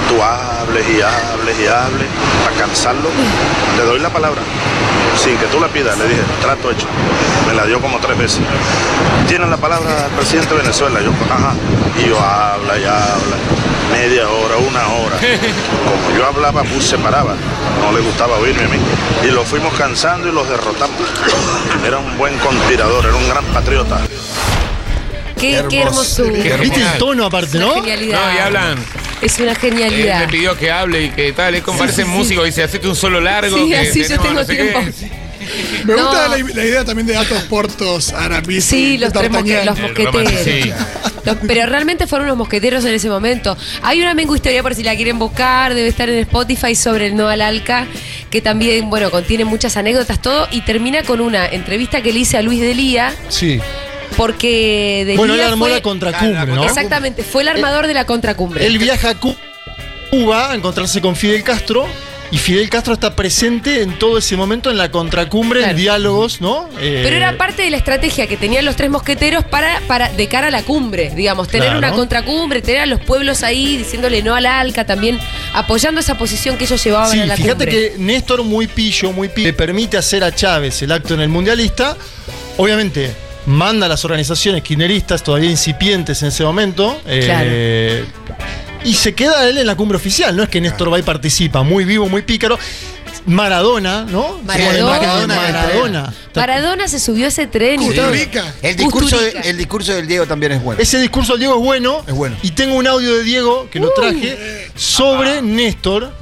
que 0.00 0.14
tú 0.14 0.22
hables 0.22 0.86
y 0.88 1.00
hables 1.00 1.58
y 1.58 1.66
hables 1.66 2.08
para 2.44 2.56
cansarlo, 2.56 3.08
te 3.76 3.82
doy 3.84 3.98
la 4.00 4.10
palabra. 4.10 4.40
Sin 5.16 5.36
que 5.36 5.46
tú 5.46 5.60
la 5.60 5.68
pidas, 5.68 5.98
le 5.98 6.08
dije, 6.08 6.22
trato 6.40 6.70
hecho. 6.70 6.86
Me 7.46 7.54
la 7.54 7.66
dio 7.66 7.80
como 7.80 7.98
tres 7.98 8.16
veces. 8.16 8.40
¿Tienen 9.28 9.50
la 9.50 9.56
palabra 9.56 10.06
el 10.06 10.12
presidente 10.12 10.54
de 10.54 10.62
Venezuela? 10.62 11.00
Yo, 11.00 11.10
ajá. 11.10 11.54
Y 11.98 12.08
yo 12.08 12.18
habla 12.18 12.78
y 12.78 12.84
habla. 12.84 13.36
Media 13.92 14.28
hora, 14.28 14.56
una 14.56 14.86
hora. 14.86 15.16
Como 15.18 16.16
yo 16.16 16.26
hablaba, 16.26 16.62
Bush 16.62 16.82
se 16.82 16.98
paraba. 16.98 17.34
No 17.82 17.92
le 17.92 18.00
gustaba 18.00 18.36
oírme 18.38 18.64
a 18.64 18.68
mí. 18.68 18.78
Y 19.24 19.30
lo 19.32 19.44
fuimos 19.44 19.74
cansando 19.74 20.28
y 20.28 20.32
los 20.32 20.48
derrotamos. 20.48 20.96
Era 21.84 21.98
un 21.98 22.16
buen 22.16 22.38
conspirador, 22.38 23.04
era 23.04 23.14
un 23.14 23.28
gran 23.28 23.44
patriota. 23.46 23.98
Qué, 25.36 25.64
qué 25.68 25.80
hermoso. 25.80 26.24
hermosura. 26.24 26.42
Qué 26.42 26.56
¿Viste 26.58 26.82
el 26.82 26.98
tono 26.98 27.26
aparte, 27.26 27.58
no? 27.58 27.76
No, 27.76 27.86
y 27.86 28.12
hablan. 28.12 28.78
Es 29.22 29.38
una 29.38 29.52
Él 29.52 29.56
genialidad. 29.58 30.20
me 30.20 30.28
pidió 30.28 30.56
que 30.56 30.70
hable 30.70 31.04
y 31.04 31.10
que 31.10 31.32
tal. 31.32 31.54
Es 31.54 31.62
como 31.62 31.78
parece 31.78 32.02
sí, 32.04 32.08
sí. 32.08 32.16
músico. 32.16 32.44
Dice, 32.44 32.62
hacete 32.62 32.88
un 32.88 32.96
solo 32.96 33.20
largo. 33.20 33.56
Sí, 33.58 33.68
que 33.68 33.76
así 33.76 34.02
yo 34.02 34.18
tengo 34.18 34.34
no 34.34 34.44
sé 34.44 34.56
qué". 34.56 34.62
tiempo. 34.64 34.90
Me 35.84 35.94
No. 35.94 36.02
gusta 36.06 36.28
la, 36.28 36.36
la 36.36 36.64
idea 36.64 36.84
también 36.84 37.06
de 37.06 37.16
Atos 37.16 37.42
Portos, 37.44 38.12
Aramis. 38.12 38.64
Sí, 38.64 38.98
los 38.98 39.12
tres 39.12 39.30
mosque- 39.30 39.64
los 39.64 39.78
mosqueteros. 39.78 40.32
sí. 40.44 40.70
Los- 41.24 41.36
pero 41.46 41.66
realmente 41.66 42.06
fueron 42.06 42.28
los 42.28 42.36
mosqueteros 42.36 42.82
en 42.86 42.94
ese 42.94 43.08
momento. 43.10 43.54
Hay 43.82 44.00
una 44.00 44.14
mengu 44.14 44.34
historia 44.36 44.62
por 44.62 44.74
si 44.74 44.82
la 44.82 44.96
quieren 44.96 45.18
buscar, 45.18 45.74
debe 45.74 45.88
estar 45.88 46.08
en 46.08 46.18
Spotify 46.20 46.74
sobre 46.74 47.08
el 47.08 47.16
no 47.16 47.28
al 47.28 47.42
Alca, 47.42 47.86
que 48.30 48.40
también, 48.40 48.88
bueno, 48.88 49.10
contiene 49.10 49.44
muchas 49.44 49.76
anécdotas, 49.76 50.22
todo, 50.22 50.48
y 50.50 50.62
termina 50.62 51.02
con 51.02 51.20
una 51.20 51.46
entrevista 51.46 52.00
que 52.00 52.12
le 52.14 52.20
hice 52.20 52.38
a 52.38 52.42
Luis 52.42 52.60
Delía, 52.60 53.14
Sí. 53.28 53.60
Porque 54.16 55.02
Delía 55.06 55.16
Bueno, 55.18 55.34
él 55.34 55.40
armó 55.40 55.64
fue- 55.66 55.74
la 55.74 55.82
contracumbre, 55.82 56.46
¿no? 56.52 56.64
Exactamente, 56.64 57.22
fue 57.22 57.42
el 57.42 57.48
armador 57.48 57.86
de 57.86 57.94
la 57.94 58.04
contracumbre. 58.06 58.66
Él 58.66 58.78
viaja 58.78 59.10
a 59.10 59.14
Cu- 59.14 59.36
Cuba 60.10 60.50
a 60.50 60.54
encontrarse 60.54 61.00
con 61.00 61.14
Fidel 61.14 61.42
Castro 61.44 61.86
y 62.32 62.38
Fidel 62.38 62.68
Castro 62.70 62.94
está 62.94 63.14
presente 63.16 63.82
en 63.82 63.98
todo 63.98 64.18
ese 64.18 64.36
momento 64.36 64.70
en 64.70 64.76
la 64.76 64.90
contracumbre, 64.90 65.60
Claro. 65.60 65.70
en 65.72 65.76
diálogos, 65.76 66.40
¿no? 66.40 66.68
Eh, 66.80 67.00
Pero 67.04 67.16
era 67.16 67.36
parte 67.36 67.62
de 67.62 67.70
la 67.70 67.76
estrategia 67.76 68.26
que 68.26 68.36
tenían 68.36 68.64
los 68.64 68.76
tres 68.76 68.90
mosqueteros 68.90 69.44
para, 69.44 69.80
para 69.88 70.08
de 70.10 70.26
cara 70.28 70.48
a 70.48 70.50
la 70.50 70.62
cumbre, 70.62 71.10
digamos, 71.14 71.48
tener 71.48 71.66
Claro. 71.68 71.78
una 71.78 71.92
contracumbre, 71.92 72.60
tener 72.62 72.80
a 72.82 72.86
los 72.86 73.00
pueblos 73.00 73.42
ahí 73.42 73.76
diciéndole 73.76 74.22
no 74.22 74.34
al 74.34 74.46
ALCA, 74.46 74.84
también 74.84 75.18
apoyando 75.54 76.00
esa 76.00 76.16
posición 76.18 76.56
que 76.56 76.64
ellos 76.64 76.82
llevaban 76.84 77.10
Sí, 77.12 77.20
a 77.20 77.26
la 77.26 77.36
fíjate 77.36 77.64
cumbre. 77.66 77.92
que 77.92 77.98
Néstor 77.98 78.42
muy 78.44 78.66
pillo, 78.68 79.12
muy 79.12 79.28
pillo, 79.28 79.46
le 79.48 79.52
permite 79.52 79.96
hacer 79.96 80.22
a 80.24 80.32
Chávez 80.34 80.82
el 80.82 80.92
acto 80.92 81.14
en 81.14 81.20
el 81.20 81.28
mundialista. 81.28 81.96
Obviamente, 82.58 83.10
manda 83.46 83.86
a 83.86 83.88
las 83.88 84.04
organizaciones 84.04 84.62
kirchneristas 84.62 85.22
todavía 85.22 85.50
incipientes 85.50 86.22
en 86.22 86.28
ese 86.28 86.44
momento. 86.44 87.00
eh, 87.06 88.04
Y 88.84 88.94
se 88.94 89.14
queda 89.14 89.46
él 89.48 89.58
en 89.58 89.66
la 89.66 89.74
cumbre 89.74 89.96
oficial. 89.96 90.34
No 90.36 90.42
es 90.42 90.48
que 90.48 90.60
Néstor 90.60 90.92
va 90.92 90.98
y 90.98 91.02
participa, 91.02 91.62
muy 91.62 91.84
vivo, 91.84 92.08
muy 92.08 92.22
pícaro. 92.22 92.58
Maradona, 93.26 94.06
¿no? 94.08 94.40
Maradona. 94.44 94.86
Maradona. 94.96 95.36
Maradona. 95.36 96.14
Maradona 96.34 96.88
se 96.88 96.98
subió 96.98 97.26
a 97.26 97.28
ese 97.28 97.46
tren 97.46 97.82
y. 97.82 97.86
Custurica. 97.86 98.54
El 98.62 98.76
discurso, 98.76 99.20
de- 99.20 99.30
el 99.44 99.58
discurso 99.58 99.92
del 99.92 100.06
Diego 100.06 100.26
también 100.26 100.52
es 100.52 100.62
bueno. 100.62 100.80
Ese 100.80 100.98
discurso 100.98 101.32
del 101.34 101.40
Diego 101.40 101.56
es 101.56 101.60
bueno. 101.60 102.02
Es 102.06 102.14
bueno. 102.14 102.36
Y 102.42 102.52
tengo 102.52 102.76
un 102.76 102.86
audio 102.86 103.14
de 103.16 103.22
Diego 103.22 103.68
que 103.70 103.78
lo 103.78 103.90
traje 103.90 104.70
sobre 104.74 105.42
Néstor. 105.42 106.14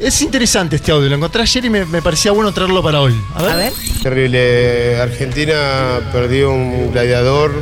Es 0.00 0.22
interesante 0.22 0.76
este 0.76 0.92
audio. 0.92 1.08
Lo 1.08 1.16
encontré 1.16 1.42
ayer 1.42 1.64
y 1.66 1.70
me, 1.70 1.84
me 1.84 2.00
parecía 2.02 2.32
bueno 2.32 2.52
traerlo 2.52 2.82
para 2.82 3.00
hoy. 3.02 3.14
A 3.34 3.42
ver. 3.42 3.50
A 3.52 3.56
ver. 3.56 3.72
Terrible. 4.02 4.98
Argentina 5.00 6.00
perdió 6.12 6.50
un 6.52 6.90
gladiador, 6.92 7.52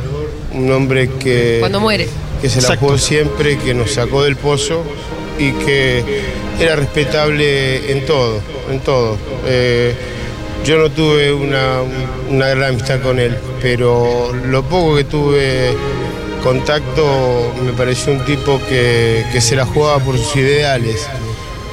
un 0.53 0.71
hombre 0.71 1.09
que, 1.19 1.57
Cuando 1.59 1.79
muere. 1.81 2.07
que 2.41 2.49
se 2.49 2.57
la 2.61 2.67
Exacto. 2.69 2.85
jugó 2.85 2.97
siempre, 2.97 3.57
que 3.57 3.73
nos 3.73 3.91
sacó 3.91 4.23
del 4.23 4.37
pozo 4.37 4.83
y 5.37 5.51
que 5.51 6.03
era 6.59 6.75
respetable 6.77 7.91
en 7.91 8.05
todo, 8.05 8.39
en 8.71 8.79
todo. 8.79 9.17
Eh, 9.45 9.93
yo 10.65 10.77
no 10.77 10.89
tuve 10.91 11.33
una, 11.33 11.81
una 12.29 12.47
gran 12.49 12.69
amistad 12.71 13.01
con 13.01 13.19
él, 13.19 13.37
pero 13.61 14.33
lo 14.33 14.63
poco 14.63 14.95
que 14.95 15.03
tuve 15.05 15.73
contacto 16.43 17.53
me 17.65 17.73
pareció 17.73 18.13
un 18.13 18.23
tipo 18.25 18.61
que, 18.69 19.25
que 19.31 19.41
se 19.41 19.55
la 19.57 19.65
jugaba 19.65 19.99
por 19.99 20.17
sus 20.17 20.37
ideales. 20.37 21.05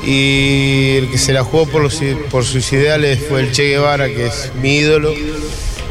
Y 0.04 0.96
el 0.98 1.10
que 1.10 1.18
se 1.18 1.32
la 1.32 1.42
jugó 1.42 1.66
por, 1.66 1.82
los, 1.82 2.00
por 2.30 2.44
sus 2.44 2.72
ideales 2.72 3.18
fue 3.28 3.40
el 3.40 3.52
Che 3.52 3.64
Guevara, 3.70 4.06
que 4.06 4.26
es 4.26 4.50
mi 4.62 4.76
ídolo. 4.78 5.12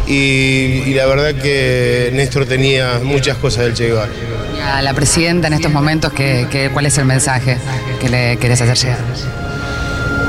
Y, 0.07 0.83
y 0.85 0.93
la 0.93 1.05
verdad 1.07 1.33
que 1.41 2.11
Néstor 2.13 2.45
tenía 2.45 2.99
muchas 3.03 3.37
cosas 3.37 3.65
del 3.65 3.73
Che 3.73 3.87
Guevara. 3.87 4.11
Y 4.57 4.61
a 4.61 4.81
la 4.81 4.93
presidenta 4.93 5.47
en 5.47 5.53
estos 5.53 5.71
momentos, 5.71 6.13
¿qué, 6.13 6.47
qué- 6.51 6.69
cuál 6.71 6.85
es 6.85 6.97
el 6.97 7.05
mensaje 7.05 7.57
que 7.99 8.09
le 8.09 8.37
querés 8.37 8.61
hacer 8.61 8.77
llegar? 8.77 8.99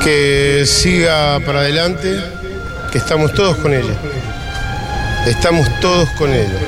Que 0.03 0.65
siga 0.67 1.39
para 1.41 1.61
adelante, 1.61 2.17
que 2.93 2.99
estamos 2.99 3.33
todos 3.35 3.57
con 3.59 3.73
ella. 3.75 3.95
Estamos 5.27 5.69
todos 5.81 6.09
con 6.11 6.33
ella. 6.33 6.59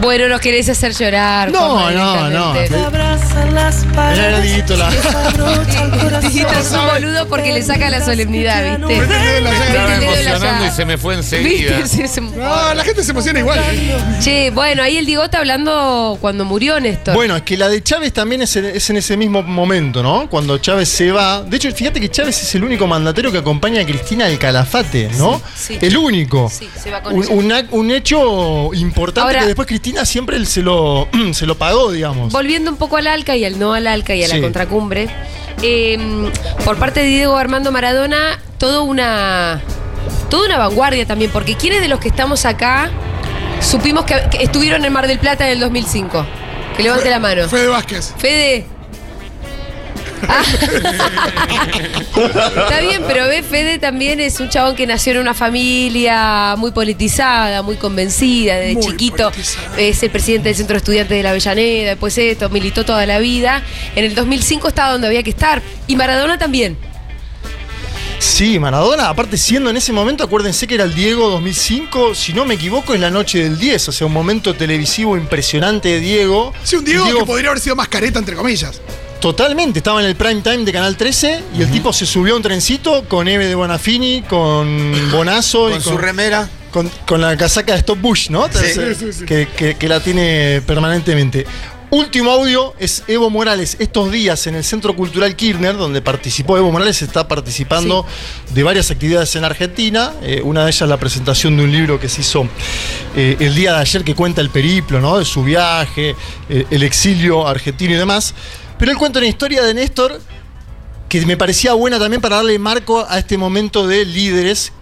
Bueno, 0.00 0.28
nos 0.28 0.40
querés 0.40 0.68
hacer 0.68 0.92
llorar. 0.94 1.50
No, 1.52 1.70
Juanma, 1.78 1.90
no, 1.92 2.30
no. 2.30 2.52
directamente. 2.54 2.76
Era 4.18 4.40
Dieguito 4.40 4.76
la- 4.76 4.90
Dieguito 6.32 6.58
es 6.58 6.70
un 6.72 6.86
boludo 6.86 7.28
porque 7.28 7.52
le 7.52 7.62
saca 7.62 7.90
la 7.90 8.04
solemnidad, 8.04 8.78
¿viste? 8.78 8.94
Mete 9.00 9.02
el 9.02 9.08
dedo 9.08 9.36
en 9.38 9.44
la 9.44 9.50
llaga. 9.50 9.66
Estaba 9.66 9.88
Mete 9.88 9.94
el 9.94 10.00
dedo 10.00 10.10
en 10.10 10.24
la 10.24 10.30
emocionando 10.30 10.46
y 10.64 10.66
llaga. 10.66 10.76
se 10.76 10.84
me 10.84 10.98
fue 10.98 11.14
enseguida. 11.14 11.76
¿Viste? 11.78 11.88
Sí, 12.06 12.08
se- 12.08 12.20
No, 12.20 12.74
la 12.74 12.84
gente 12.84 13.02
se 13.04 13.10
emociona 13.10 13.40
igual. 13.40 13.60
Che, 14.20 14.50
bueno, 14.50 14.82
ahí 14.82 14.96
el 14.96 15.06
Diego 15.06 15.24
está 15.24 15.38
hablando 15.38 16.18
cuando 16.20 16.44
murió 16.44 16.78
Néstor. 16.80 17.14
Bueno, 17.14 17.36
es 17.36 17.42
que 17.42 17.56
la 17.56 17.68
de 17.68 17.82
Chávez 17.82 18.12
también 18.12 18.42
es 18.42 18.54
en, 18.56 18.64
es 18.66 18.88
en 18.90 18.96
ese 18.96 19.16
mismo 19.16 19.42
momento, 19.42 20.02
¿no? 20.02 20.28
Cuando 20.30 20.58
Chávez 20.58 20.88
se 20.88 21.10
va. 21.12 21.42
De 21.42 21.56
hecho, 21.56 21.70
fíjate 21.72 22.00
que 22.00 22.08
Chávez 22.10 22.40
es 22.42 22.54
el 22.54 22.64
único 22.64 22.86
mandatario 22.86 23.32
que 23.32 23.38
acompaña 23.38 23.80
a 23.82 23.84
Cristina 23.86 24.26
al 24.26 24.38
Calafate, 24.38 25.10
¿no? 25.18 25.40
Sí, 25.56 25.76
sí. 25.80 25.86
El 25.86 25.96
único. 25.96 26.50
Sí, 26.50 26.68
se 26.82 26.90
va 26.90 27.02
con 27.02 27.14
Un, 27.14 27.24
ella. 27.24 27.32
un 27.34 27.50
ac- 27.50 27.68
un 27.70 27.90
hecho 27.90 28.70
importante 28.74 29.20
Ahora- 29.28 29.40
que 29.40 29.46
después 29.46 29.66
Cristina 29.68 30.04
siempre 30.04 30.44
se 30.46 30.62
lo, 30.62 31.08
se 31.32 31.46
lo 31.46 31.56
pagó, 31.58 31.90
digamos. 31.90 32.32
Volviendo 32.32 32.70
un 32.70 32.76
poco 32.76 32.96
al 32.96 33.06
ALCA 33.06 33.36
y 33.36 33.44
al 33.44 33.58
no 33.58 33.72
al 33.74 33.86
ALCA 33.86 34.14
y 34.14 34.24
a 34.24 34.28
la 34.28 34.34
Sí. 34.36 34.40
contracumbre, 34.40 35.08
eh, 35.62 35.98
por 36.64 36.76
parte 36.76 37.00
de 37.00 37.06
Diego 37.06 37.36
Armando 37.36 37.72
Maradona, 37.72 38.38
toda 38.58 38.80
una, 38.80 39.60
toda 40.28 40.46
una 40.46 40.58
vanguardia 40.58 41.06
también, 41.06 41.30
porque 41.30 41.54
¿quiénes 41.54 41.80
de 41.80 41.88
los 41.88 42.00
que 42.00 42.08
estamos 42.08 42.44
acá 42.44 42.90
supimos 43.60 44.04
que, 44.04 44.16
que 44.30 44.42
estuvieron 44.42 44.84
en 44.84 44.92
Mar 44.92 45.06
del 45.06 45.18
Plata 45.18 45.46
en 45.46 45.52
el 45.52 45.60
2005? 45.60 46.26
Que 46.76 46.82
levante 46.82 47.10
la 47.10 47.18
mano. 47.18 47.48
Fede 47.48 47.68
Vázquez. 47.68 48.14
Fede. 48.16 48.66
Ah. 50.28 50.42
Está 52.56 52.80
bien, 52.80 53.02
pero 53.06 53.26
ve, 53.26 53.42
Fede 53.42 53.78
también 53.78 54.20
es 54.20 54.40
un 54.40 54.48
chabón 54.48 54.76
que 54.76 54.86
nació 54.86 55.12
en 55.12 55.18
una 55.18 55.34
familia 55.34 56.54
muy 56.58 56.70
politizada, 56.70 57.62
muy 57.62 57.76
convencida, 57.76 58.56
desde 58.56 58.74
Muy 58.74 58.82
chiquito. 58.84 59.30
politizada. 59.30 59.78
Es 59.78 60.02
el 60.02 60.10
presidente 60.10 60.48
del 60.48 60.56
Centro 60.56 60.74
de 60.74 60.78
Estudiantes 60.78 61.16
de 61.16 61.22
la 61.22 61.30
Avellaneda, 61.30 61.90
después 61.90 62.16
esto, 62.18 62.48
militó 62.50 62.84
toda 62.84 63.06
la 63.06 63.18
vida. 63.18 63.62
En 63.96 64.04
el 64.04 64.14
2005 64.14 64.68
estaba 64.68 64.92
donde 64.92 65.06
había 65.06 65.22
que 65.22 65.30
estar. 65.30 65.62
Y 65.86 65.96
Maradona 65.96 66.38
también. 66.38 66.76
Sí, 68.18 68.58
Maradona, 68.58 69.08
aparte 69.08 69.38
siendo 69.38 69.70
en 69.70 69.78
ese 69.78 69.92
momento, 69.94 70.22
acuérdense 70.22 70.66
que 70.66 70.74
era 70.74 70.84
el 70.84 70.94
Diego 70.94 71.30
2005, 71.30 72.14
si 72.14 72.34
no 72.34 72.44
me 72.44 72.54
equivoco, 72.54 72.92
es 72.92 73.00
la 73.00 73.10
noche 73.10 73.42
del 73.42 73.58
10, 73.58 73.88
o 73.88 73.92
sea, 73.92 74.06
un 74.06 74.12
momento 74.12 74.54
televisivo 74.54 75.16
impresionante 75.16 75.88
de 75.88 76.00
Diego. 76.00 76.52
Sí, 76.62 76.76
un 76.76 76.84
Diego, 76.84 77.06
que 77.06 77.24
podría 77.24 77.48
haber 77.50 77.62
sido 77.62 77.76
más 77.76 77.88
careta, 77.88 78.18
entre 78.18 78.36
comillas. 78.36 78.80
Totalmente, 79.20 79.80
estaba 79.80 80.00
en 80.00 80.06
el 80.06 80.16
prime 80.16 80.40
time 80.40 80.64
de 80.64 80.72
Canal 80.72 80.96
13 80.96 81.42
y 81.58 81.62
el 81.62 81.70
tipo 81.70 81.92
se 81.92 82.06
subió 82.06 82.32
a 82.34 82.36
un 82.38 82.42
trencito 82.42 83.04
con 83.06 83.28
Eve 83.28 83.46
de 83.48 83.54
Bonafini, 83.54 84.22
con 84.22 85.10
Bonazo 85.10 85.68
y 85.68 85.72
Con 85.74 85.82
su 85.82 85.98
remera. 85.98 86.48
con, 86.70 86.90
con 87.06 87.20
la 87.20 87.36
casaca 87.36 87.72
de 87.72 87.80
Stop 87.80 88.00
Bush, 88.00 88.30
¿no? 88.30 88.44
Sí. 88.44 88.52
Entonces, 88.64 88.96
Sí, 88.98 89.04
sí, 89.06 89.18
sí. 89.20 89.24
Que, 89.26 89.46
que- 89.54 89.74
que 89.74 89.88
la 89.88 90.00
tiene 90.00 90.62
permanentemente. 90.66 91.46
Último 91.90 92.30
audio 92.30 92.72
es 92.78 93.02
Evo 93.08 93.28
Morales. 93.30 93.76
Estos 93.80 94.10
días 94.12 94.46
en 94.46 94.54
el 94.54 94.62
Centro 94.64 94.94
Cultural 94.96 95.34
Kirchner, 95.36 95.76
donde 95.76 96.00
participó 96.00 96.56
Evo 96.56 96.70
Morales, 96.70 97.02
está 97.02 97.26
participando 97.28 98.06
de 98.54 98.62
varias 98.62 98.90
actividades 98.92 99.34
en 99.36 99.44
Argentina. 99.44 100.12
Eh, 100.22 100.40
una 100.44 100.64
de 100.64 100.70
ellas 100.70 100.88
la 100.88 100.96
presentación 100.98 101.56
de 101.56 101.64
un 101.64 101.72
libro 101.72 101.98
que 102.00 102.08
se 102.08 102.20
hizo 102.22 102.46
eh, 103.16 103.36
el 103.40 103.54
día 103.56 103.72
de 103.74 103.80
ayer 103.80 104.04
que 104.04 104.14
cuenta 104.14 104.40
el 104.40 104.50
periplo, 104.50 105.00
¿no? 105.00 105.18
De 105.18 105.24
su 105.24 105.42
viaje, 105.42 106.14
eh, 106.48 106.64
el 106.70 106.82
exilio 106.84 107.46
argentino 107.46 107.92
y 107.92 107.96
demás. 107.96 108.34
Pero 108.80 108.92
él 108.92 108.96
cuenta 108.98 109.18
una 109.18 109.28
historia 109.28 109.62
de 109.62 109.74
Néstor 109.74 110.22
que 111.10 111.26
me 111.26 111.36
parecía 111.36 111.74
buena 111.74 111.98
también 111.98 112.22
para 112.22 112.36
darle 112.36 112.58
marco 112.58 113.04
a 113.06 113.18
este 113.18 113.36
momento 113.36 113.86
de 113.86 114.06
líderes. 114.06 114.72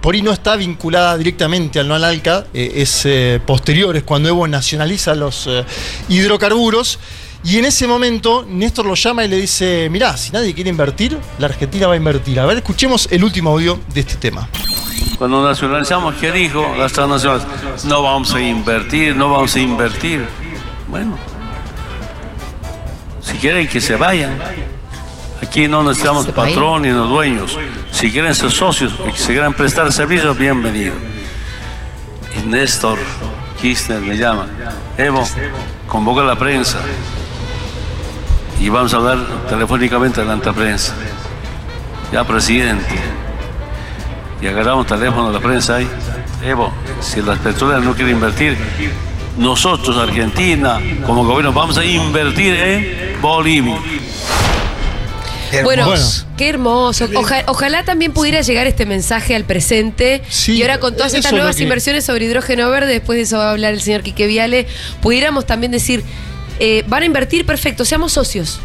Por 0.00 0.14
ahí 0.14 0.22
no 0.22 0.30
está 0.30 0.54
vinculada 0.54 1.18
directamente 1.18 1.80
al 1.80 1.88
no 1.88 1.96
al 1.96 2.04
ALCA, 2.04 2.46
eh, 2.54 2.74
es 2.76 3.04
eh, 3.06 3.40
posterior, 3.44 3.96
es 3.96 4.04
cuando 4.04 4.28
Evo 4.28 4.46
nacionaliza 4.46 5.16
los 5.16 5.48
eh, 5.48 5.64
hidrocarburos. 6.08 7.00
Y 7.42 7.58
en 7.58 7.64
ese 7.64 7.88
momento 7.88 8.46
Néstor 8.48 8.86
lo 8.86 8.94
llama 8.94 9.24
y 9.24 9.28
le 9.28 9.40
dice, 9.40 9.88
mirá, 9.90 10.16
si 10.16 10.30
nadie 10.30 10.54
quiere 10.54 10.70
invertir, 10.70 11.18
la 11.40 11.46
Argentina 11.46 11.88
va 11.88 11.94
a 11.94 11.96
invertir. 11.96 12.38
A 12.38 12.46
ver, 12.46 12.58
escuchemos 12.58 13.08
el 13.10 13.24
último 13.24 13.50
audio 13.50 13.80
de 13.92 14.00
este 14.00 14.14
tema. 14.14 14.48
Cuando 15.18 15.42
nacionalizamos, 15.42 16.14
¿qué 16.20 16.30
dijo 16.30 16.72
las 16.78 16.92
transnacionales? 16.92 17.84
No 17.84 18.00
vamos 18.00 18.32
a 18.32 18.40
invertir, 18.40 19.16
no 19.16 19.28
vamos 19.28 19.56
a 19.56 19.58
invertir. 19.58 20.24
Bueno, 20.88 21.18
si 23.22 23.36
quieren 23.38 23.68
que 23.68 23.80
se 23.80 23.96
vayan. 23.96 24.38
Aquí 25.42 25.68
no 25.68 25.82
necesitamos 25.82 26.26
patrón 26.26 26.82
ni 26.82 26.90
los 26.90 27.08
dueños. 27.08 27.58
Si 27.90 28.12
quieren 28.12 28.34
ser 28.34 28.50
socios 28.50 28.92
y 29.08 29.16
si 29.16 29.28
quieren 29.28 29.54
prestar 29.54 29.92
servicios, 29.92 30.36
bienvenido. 30.36 30.94
Y 32.36 32.46
Néstor 32.46 32.98
Kirchner 33.60 34.00
me 34.00 34.16
llama. 34.16 34.46
Evo, 34.96 35.26
convoca 35.88 36.22
a 36.22 36.24
la 36.24 36.36
prensa. 36.36 36.78
Y 38.60 38.68
vamos 38.68 38.92
a 38.92 38.98
hablar 38.98 39.18
telefónicamente 39.48 40.20
delante 40.20 40.46
de 40.46 40.50
la 40.52 40.56
prensa. 40.56 40.94
Ya, 42.12 42.24
presidente. 42.24 42.86
Y 44.42 44.46
agarramos 44.46 44.86
teléfono 44.86 45.28
de 45.28 45.34
la 45.34 45.40
prensa 45.40 45.76
ahí. 45.76 45.88
Evo, 46.44 46.72
si 47.00 47.22
las 47.22 47.38
petroleras 47.38 47.82
no 47.82 47.94
quieren 47.94 48.16
invertir, 48.16 48.58
nosotros, 49.40 49.96
Argentina, 49.96 50.78
como 51.06 51.24
gobierno, 51.24 51.52
vamos 51.52 51.76
a 51.78 51.84
invertir 51.84 52.54
en 52.54 53.20
Bolivia. 53.20 53.78
Bueno, 55.64 55.86
Bueno. 55.86 56.04
qué 56.36 56.48
hermoso. 56.48 57.08
Oja- 57.16 57.42
ojalá 57.48 57.82
también 57.84 58.12
pudiera 58.12 58.40
llegar 58.42 58.68
este 58.68 58.86
mensaje 58.86 59.34
al 59.34 59.42
presente. 59.44 60.22
Sí, 60.28 60.52
y 60.52 60.62
ahora 60.62 60.78
con 60.78 60.94
todas 60.94 61.12
estas 61.14 61.32
nuevas 61.32 61.56
que- 61.56 61.64
inversiones 61.64 62.04
sobre 62.04 62.26
hidrógeno 62.26 62.70
verde, 62.70 62.92
después 62.92 63.16
de 63.16 63.22
eso 63.22 63.38
va 63.38 63.48
a 63.48 63.50
hablar 63.50 63.72
el 63.72 63.80
señor 63.80 64.02
Quique 64.02 64.28
Viale, 64.28 64.68
pudiéramos 65.02 65.46
también 65.46 65.72
decir, 65.72 66.04
eh, 66.60 66.84
van 66.86 67.02
a 67.02 67.06
invertir, 67.06 67.44
perfecto, 67.46 67.84
seamos 67.84 68.12
socios, 68.12 68.60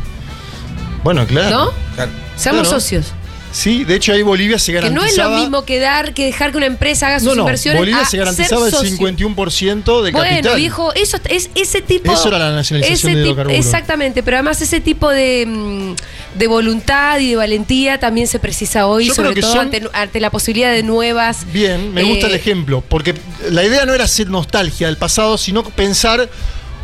Bueno, 1.04 1.26
claro. 1.26 1.50
¿no? 1.50 1.72
Claro. 1.96 2.12
Seamos 2.36 2.64
Claro. 2.68 2.80
socios. 2.80 3.14
Sí, 3.56 3.86
de 3.86 3.96
hecho 3.96 4.12
ahí 4.12 4.22
Bolivia 4.22 4.60
se 4.60 4.74
Que 4.74 4.82
garantizaba... 4.82 5.06
no 5.06 5.10
es 5.10 5.18
lo 5.18 5.40
mismo 5.40 5.64
que 5.66 5.80
dar, 5.80 6.14
que 6.14 6.26
dejar 6.26 6.52
que 6.52 6.58
una 6.58 6.66
empresa 6.66 7.08
haga 7.08 7.20
sus 7.20 7.30
No, 7.30 7.36
no, 7.36 7.42
inversiones. 7.44 7.80
Bolivia 7.80 8.02
a 8.02 8.06
se 8.06 8.18
garantizaba 8.18 8.66
el 8.66 8.72
socio. 8.74 8.98
51% 8.98 10.02
de 10.04 10.12
Bueno, 10.12 10.30
capital. 10.30 10.58
viejo, 10.58 10.94
eso 10.94 11.18
es 11.30 11.50
ese 11.56 11.82
tipo. 11.82 12.12
Eso 12.12 12.28
era 12.28 12.38
la 12.40 12.52
nacionalización 12.52 13.12
ese 13.12 13.18
de 13.20 13.26
hidrocarburos. 13.26 13.58
Exactamente, 13.66 14.24
pero 14.24 14.36
además 14.38 14.62
ese 14.62 14.82
tipo 14.82 15.10
de, 15.10 15.46
mm, 15.48 15.94
de 16.38 16.48
voluntad 16.48 17.18
y 17.20 17.30
de 17.30 17.36
valentía 17.38 17.98
también 17.98 18.28
se 18.28 18.40
precisa 18.40 18.88
hoy, 18.88 19.06
Yo 19.08 19.14
creo 19.14 19.28
sobre 19.28 19.36
que 19.36 19.42
todo 19.42 19.52
son- 19.54 19.62
ante, 19.62 19.84
ante 19.94 20.20
la 20.20 20.30
posibilidad 20.32 20.74
de 20.74 20.84
nuevas. 20.84 21.46
Bien, 21.54 21.94
me 21.94 22.04
gusta 22.04 22.28
eh, 22.28 22.32
el 22.32 22.36
ejemplo, 22.36 22.84
porque 22.90 23.14
la 23.52 23.64
idea 23.64 23.86
no 23.86 23.94
era 23.94 24.04
hacer 24.04 24.30
nostalgia 24.30 24.88
del 24.88 24.98
pasado, 24.98 25.38
sino 25.38 25.64
pensar 25.64 26.30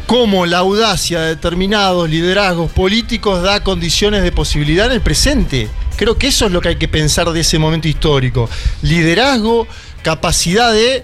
cómo 0.07 0.45
la 0.45 0.59
audacia 0.59 1.19
de 1.21 1.27
determinados 1.35 2.09
liderazgos 2.09 2.71
políticos 2.71 3.43
da 3.43 3.61
condiciones 3.61 4.23
de 4.23 4.31
posibilidad 4.31 4.85
en 4.87 4.93
el 4.93 5.01
presente. 5.01 5.67
Creo 6.01 6.17
que 6.17 6.29
eso 6.29 6.47
es 6.47 6.51
lo 6.51 6.61
que 6.61 6.69
hay 6.69 6.77
que 6.77 6.87
pensar 6.87 7.29
de 7.29 7.41
ese 7.41 7.59
momento 7.59 7.87
histórico. 7.87 8.49
Liderazgo, 8.81 9.67
capacidad 10.01 10.73
de 10.73 11.03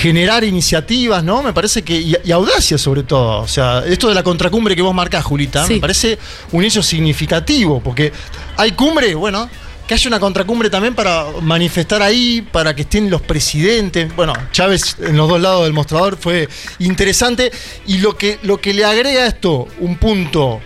generar 0.00 0.44
iniciativas, 0.44 1.22
¿no? 1.22 1.42
Me 1.42 1.52
parece 1.52 1.82
que. 1.82 2.00
Y, 2.00 2.16
y 2.24 2.32
audacia, 2.32 2.78
sobre 2.78 3.02
todo. 3.02 3.40
O 3.42 3.46
sea, 3.48 3.82
esto 3.86 4.08
de 4.08 4.14
la 4.14 4.22
contracumbre 4.22 4.74
que 4.74 4.80
vos 4.80 4.94
marcás, 4.94 5.22
Julita, 5.26 5.66
Sí. 5.66 5.74
me 5.74 5.80
parece 5.80 6.18
un 6.52 6.64
hecho 6.64 6.82
significativo, 6.82 7.82
porque 7.82 8.10
hay 8.56 8.72
cumbre, 8.72 9.14
bueno. 9.14 9.50
Que 9.86 9.92
haya 9.92 10.08
una 10.08 10.18
contracumbre 10.20 10.70
también 10.70 10.94
para 10.94 11.26
manifestar 11.42 12.00
ahí, 12.00 12.40
para 12.50 12.74
que 12.74 12.82
estén 12.82 13.10
los 13.10 13.20
presidentes. 13.20 14.16
Bueno, 14.16 14.32
Chávez 14.52 14.96
en 15.00 15.18
los 15.18 15.28
dos 15.28 15.38
lados 15.38 15.64
del 15.64 15.74
mostrador 15.74 16.16
fue 16.16 16.48
interesante. 16.78 17.52
Y 17.86 17.98
lo 17.98 18.16
que, 18.16 18.38
lo 18.42 18.58
que 18.58 18.72
le 18.72 18.86
agrega 18.86 19.24
a 19.24 19.26
esto 19.26 19.68
un 19.80 19.98
punto 19.98 20.62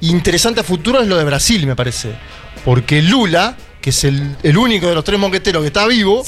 interesante 0.00 0.60
a 0.60 0.64
futuro 0.64 1.02
es 1.02 1.06
lo 1.06 1.18
de 1.18 1.24
Brasil, 1.24 1.66
me 1.66 1.76
parece. 1.76 2.12
Porque 2.64 3.02
Lula, 3.02 3.56
que 3.80 3.90
es 3.90 4.04
el, 4.04 4.36
el 4.42 4.56
único 4.56 4.86
de 4.88 4.94
los 4.94 5.04
tres 5.04 5.18
moqueteros 5.18 5.62
que 5.62 5.66
está 5.68 5.86
vivo, 5.86 6.24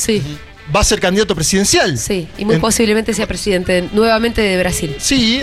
va 0.75 0.81
a 0.81 0.85
ser 0.85 0.99
candidato 1.01 1.35
presidencial. 1.35 1.97
Sí, 1.99 2.27
y 2.39 2.45
muy 2.45 2.57
En- 2.57 2.61
posiblemente 2.61 3.13
sea 3.15 3.27
presidente 3.27 3.89
nuevamente 3.93 4.41
de 4.41 4.59
Brasil. 4.59 4.97
Sí, 4.99 5.43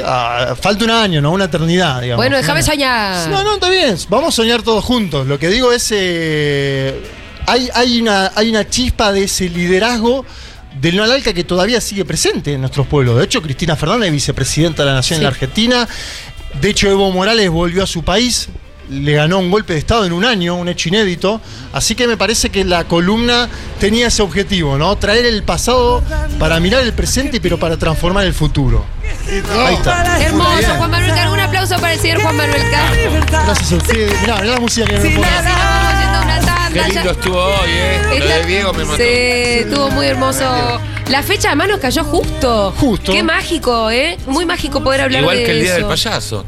falta 0.62 0.84
un 0.84 0.92
año, 0.92 1.22
¿no? 1.22 1.32
Una 1.32 1.46
eternidad, 1.46 2.02
digamos. 2.02 2.22
Bueno, 2.24 2.38
déjame 2.38 2.64
soñar. 2.64 3.30
No, 3.30 3.44
no, 3.44 3.54
está 3.56 3.70
bien. 3.70 3.96
Vamos 4.10 4.30
a 4.30 4.36
soñar 4.36 4.62
todos 4.64 4.84
juntos. 4.84 5.28
Lo 5.28 5.38
que 5.40 5.48
digo 5.50 5.72
es. 5.72 5.88
eh, 5.92 7.00
hay, 7.48 7.70
hay, 7.74 8.00
una, 8.02 8.32
hay 8.36 8.50
una 8.50 8.68
chispa 8.70 9.12
de 9.12 9.24
ese 9.24 9.50
liderazgo 9.50 10.26
del 10.80 10.96
no 10.96 11.04
alca 11.04 11.34
que 11.34 11.44
todavía 11.44 11.82
sigue 11.82 12.06
presente 12.06 12.54
en 12.54 12.62
nuestros 12.62 12.88
pueblos. 12.88 13.18
De 13.18 13.24
hecho, 13.26 13.42
Cristina 13.42 13.76
Fernández, 13.76 14.12
vicepresidenta 14.12 14.84
de 14.84 14.90
la 14.90 14.96
Nación 14.96 15.18
en 15.18 15.24
la 15.24 15.30
Sí. 15.32 15.34
Argentina. 15.36 15.88
De 16.62 16.70
hecho, 16.70 16.90
Evo 16.90 17.12
Morales 17.12 17.50
volvió 17.50 17.84
a 17.84 17.88
su 17.88 18.04
país. 18.04 18.48
Le 18.90 19.14
ganó 19.14 19.40
un 19.40 19.50
golpe 19.50 19.74
de 19.74 19.80
Estado 19.80 20.06
en 20.06 20.12
un 20.12 20.26
año, 20.26 20.56
un 20.56 20.68
hecho 20.68 20.90
inédito. 20.90 21.40
Así 21.72 21.96
que 21.96 22.08
me 22.08 22.18
parece 22.18 22.50
que 22.50 22.66
la 22.66 22.84
columna 22.84 23.48
tenía 23.80 24.08
ese 24.08 24.22
objetivo, 24.22 24.78
¿no? 24.78 24.96
Traer 24.98 25.26
el 25.26 25.44
pasado 25.44 26.04
para 26.40 26.60
mirar 26.60 26.82
el 26.84 26.94
presente, 26.94 27.40
pero 27.40 27.58
para 27.58 27.78
transformar 27.78 28.26
el 28.26 28.34
futuro. 28.34 28.84
Ahí 29.66 29.76
está. 29.76 30.22
Hermoso. 30.22 30.76
Juan 30.78 30.92
Manuel 30.92 31.14
Carr. 31.14 31.30
Un 31.32 31.40
aplauso 31.40 31.76
para 31.76 31.94
el 31.94 32.00
señor 32.00 32.22
Juan 32.22 32.36
Manuel 32.36 32.64
Carr. 32.70 33.46
Gracias 33.46 33.72
a 33.72 33.76
usted. 33.78 34.22
Mirá, 34.22 34.36
mirá 34.42 34.54
la 34.56 34.60
música 34.60 34.86
que 34.88 35.00
me 35.00 35.10
tanda. 35.22 36.70
Qué 36.74 36.82
lindo 36.84 37.12
estuvo 37.12 37.38
hoy, 37.38 37.70
¿eh? 37.70 38.20
Lo 38.20 38.26
de 38.28 38.46
Diego 38.46 38.74
me 38.74 38.86
mató. 38.86 38.98
Sí, 38.98 39.04
estuvo 39.04 39.92
muy 39.92 40.06
hermoso. 40.06 40.80
La 41.10 41.22
fecha 41.22 41.50
además 41.50 41.68
nos 41.68 41.80
cayó 41.82 42.04
justo. 42.06 42.74
Justo. 42.78 43.12
Qué 43.12 43.22
mágico, 43.24 43.90
¿eh? 43.92 44.18
Muy 44.28 44.46
mágico 44.46 44.82
poder 44.82 45.02
hablar 45.02 45.22
Igual 45.24 45.38
de 45.38 45.44
que 45.44 45.52
el 45.52 45.60
día 45.60 45.72
eso. 45.72 45.80
del 45.80 45.86
payaso. 45.88 46.46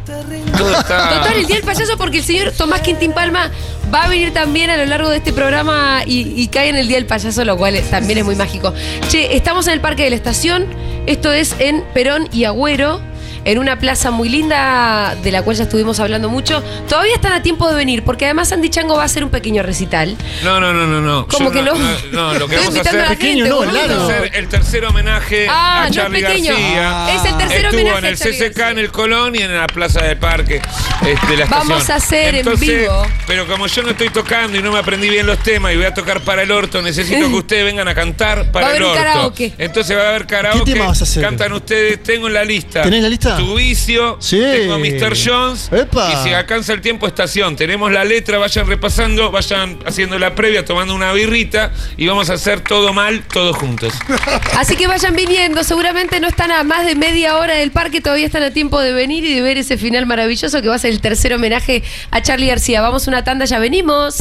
Todo 0.57 0.72
está. 0.72 1.10
Total, 1.10 1.33
el 1.36 1.45
día 1.45 1.57
del 1.57 1.65
payaso 1.65 1.98
porque 1.98 2.19
el 2.19 2.24
señor 2.24 2.51
Tomás 2.51 2.81
Quintín 2.81 3.13
Palma 3.13 3.51
va 3.93 4.03
a 4.03 4.07
venir 4.07 4.33
también 4.33 4.69
a 4.69 4.77
lo 4.77 4.86
largo 4.86 5.10
de 5.10 5.17
este 5.17 5.33
programa 5.33 6.03
y, 6.05 6.48
cae 6.48 6.69
en 6.69 6.75
el 6.75 6.88
día 6.88 6.98
del 6.98 7.05
payaso, 7.05 7.43
lo 7.45 7.57
cual 7.57 7.79
también 7.89 8.19
es 8.19 8.25
muy 8.25 8.36
mágico. 8.36 8.74
Che, 9.10 9.36
estamos 9.36 9.67
en 9.67 9.74
el 9.74 9.81
Parque 9.81 10.03
de 10.03 10.12
la 10.12 10.15
Estación, 10.15 10.67
esto 11.05 11.31
es 11.31 11.55
en 11.60 11.83
Perón 11.93 12.27
y 12.31 12.45
Agüero. 12.45 13.01
En 13.45 13.57
una 13.57 13.77
plaza 13.79 14.09
muy 14.12 14.29
linda, 14.29 15.15
de 15.21 15.31
la 15.31 15.41
cual 15.41 15.55
ya 15.57 15.63
estuvimos 15.63 16.00
hablando 16.00 16.29
mucho. 16.29 16.63
Todavía 16.88 17.13
están 17.15 17.33
a 17.33 17.41
tiempo 17.43 17.67
de 17.67 17.75
venir, 17.75 18.03
porque 18.03 18.25
además 18.25 18.51
Andy 18.51 18.69
Chango 18.69 18.95
va 18.95 19.03
a 19.03 19.05
hacer 19.05 19.23
un 19.23 19.29
pequeño 19.29 19.63
recital. 19.63 20.15
No, 20.43 20.59
no, 20.59 20.73
no, 20.73 20.88
no, 20.88 21.01
no. 21.01 21.27
¿Cómo 21.27 21.51
Yo 21.51 21.51
que 21.51 21.62
no? 21.62 21.73
No, 22.12 22.33
lo 22.39 22.47
que 22.47 22.55
vamos 22.57 22.75
a 22.75 22.77
a 22.77 22.81
hacer. 22.81 22.95
la 22.95 23.07
Pequeño, 23.09 23.45
gente, 23.45 23.50
no, 23.93 24.01
a 24.01 24.05
hacer 24.05 24.31
el 24.35 24.47
tercer 24.47 24.85
homenaje 24.85 25.47
Ah, 25.50 25.83
a 25.83 25.88
no 25.89 25.93
Charlie 25.93 26.21
pequeño. 26.21 26.53
García. 26.53 27.15
Es 27.15 27.25
el 27.25 27.38
tercer 27.38 27.65
Estuvo 27.65 27.81
homenaje 27.81 27.97
en 28.00 28.05
a 28.05 28.09
el 28.09 28.17
CCK 28.17 28.59
en 28.71 28.79
el 28.79 28.91
Colón 28.91 29.35
y 29.35 29.39
en 29.39 29.53
la 29.55 29.67
Plaza 29.67 30.01
del 30.03 30.17
Parque 30.17 30.62
este, 31.05 31.27
de 31.27 31.38
la 31.38 31.45
Vamos 31.45 31.89
a 31.89 31.95
hacer 31.95 32.35
en 32.35 32.59
vivo. 32.59 33.05
Pero 33.27 33.45
como 33.47 33.67
yo 33.67 33.83
no 33.83 33.89
estoy 33.91 34.09
tocando 34.09 34.57
y 34.57 34.62
no 34.63 34.71
me 34.71 34.79
aprendí 34.79 35.09
bien 35.09 35.25
los 35.27 35.39
temas 35.39 35.73
y 35.73 35.75
voy 35.75 35.85
a 35.85 35.93
tocar 35.93 36.21
para 36.21 36.43
el 36.43 36.51
orto, 36.51 36.81
necesito 36.81 37.27
que 37.27 37.35
ustedes 37.35 37.65
vengan 37.65 37.88
a 37.88 37.95
cantar 37.95 38.51
para 38.51 38.67
Va 38.67 38.73
a 38.73 38.75
el 38.77 38.83
haber 38.83 38.83
un 38.83 38.97
orto. 38.97 39.03
karaoke. 39.03 39.53
Entonces 39.58 39.97
va 39.97 40.03
a 40.03 40.10
haber 40.10 40.25
karaoke. 40.27 40.63
¿Qué 40.65 40.73
tema 40.73 40.88
vas 40.88 41.01
a 41.01 41.03
hacer? 41.03 41.23
Cantan 41.23 41.53
ustedes, 41.53 42.01
tengo 42.03 42.27
en 42.27 42.34
la 42.34 42.43
lista. 42.45 42.82
¿Tenés 42.84 43.03
la 43.03 43.10
lista? 43.10 43.33
Tu 43.38 43.56
vicio, 43.56 44.17
Sí. 44.19 44.39
tengo 44.39 44.78
Mr. 44.80 45.13
Jones. 45.15 45.69
Epa. 45.72 46.12
Y 46.13 46.24
si 46.28 46.34
alcanza 46.34 46.74
el 46.74 46.82
tiempo, 46.82 47.08
estación. 47.08 47.56
Tenemos 47.56 47.91
la 47.91 48.04
letra, 48.06 48.38
vayan 48.38 48.67
repasando, 48.67 49.32
vayan 49.32 49.80
haciendo 49.86 50.17
la 50.19 50.36
previa, 50.36 50.65
tomando 50.65 50.93
una 50.96 51.12
birrita 51.13 51.72
y 51.98 52.08
vamos 52.08 52.30
a 52.30 52.34
hacer 52.34 52.62
todo 52.62 52.93
mal, 52.93 53.24
todos 53.32 53.58
juntos. 53.58 53.93
Así 54.58 54.76
que 54.76 54.88
vayan 54.88 55.15
viniendo, 55.15 55.63
seguramente 55.63 56.19
no 56.19 56.28
están 56.28 56.52
a 56.52 56.63
más 56.63 56.86
de 56.86 56.96
media 56.96 57.38
hora 57.38 57.56
del 57.56 57.72
parque, 57.72 58.02
todavía 58.02 58.26
están 58.26 58.43
a 58.43 58.52
tiempo 58.52 58.80
de 58.80 58.93
venir 58.93 59.24
y 59.24 59.34
de 59.36 59.41
ver 59.41 59.58
ese 59.58 59.78
final 59.78 60.06
maravilloso 60.06 60.62
que 60.62 60.67
va 60.67 60.76
a 60.76 60.80
ser 60.80 60.91
el 60.91 61.02
tercer 61.02 61.34
homenaje 61.34 61.84
a 62.12 62.22
Charlie 62.22 62.48
García. 62.48 62.82
Vamos 62.82 63.08
una 63.08 63.24
tanda, 63.24 63.46
ya 63.46 63.60
venimos. 63.60 64.17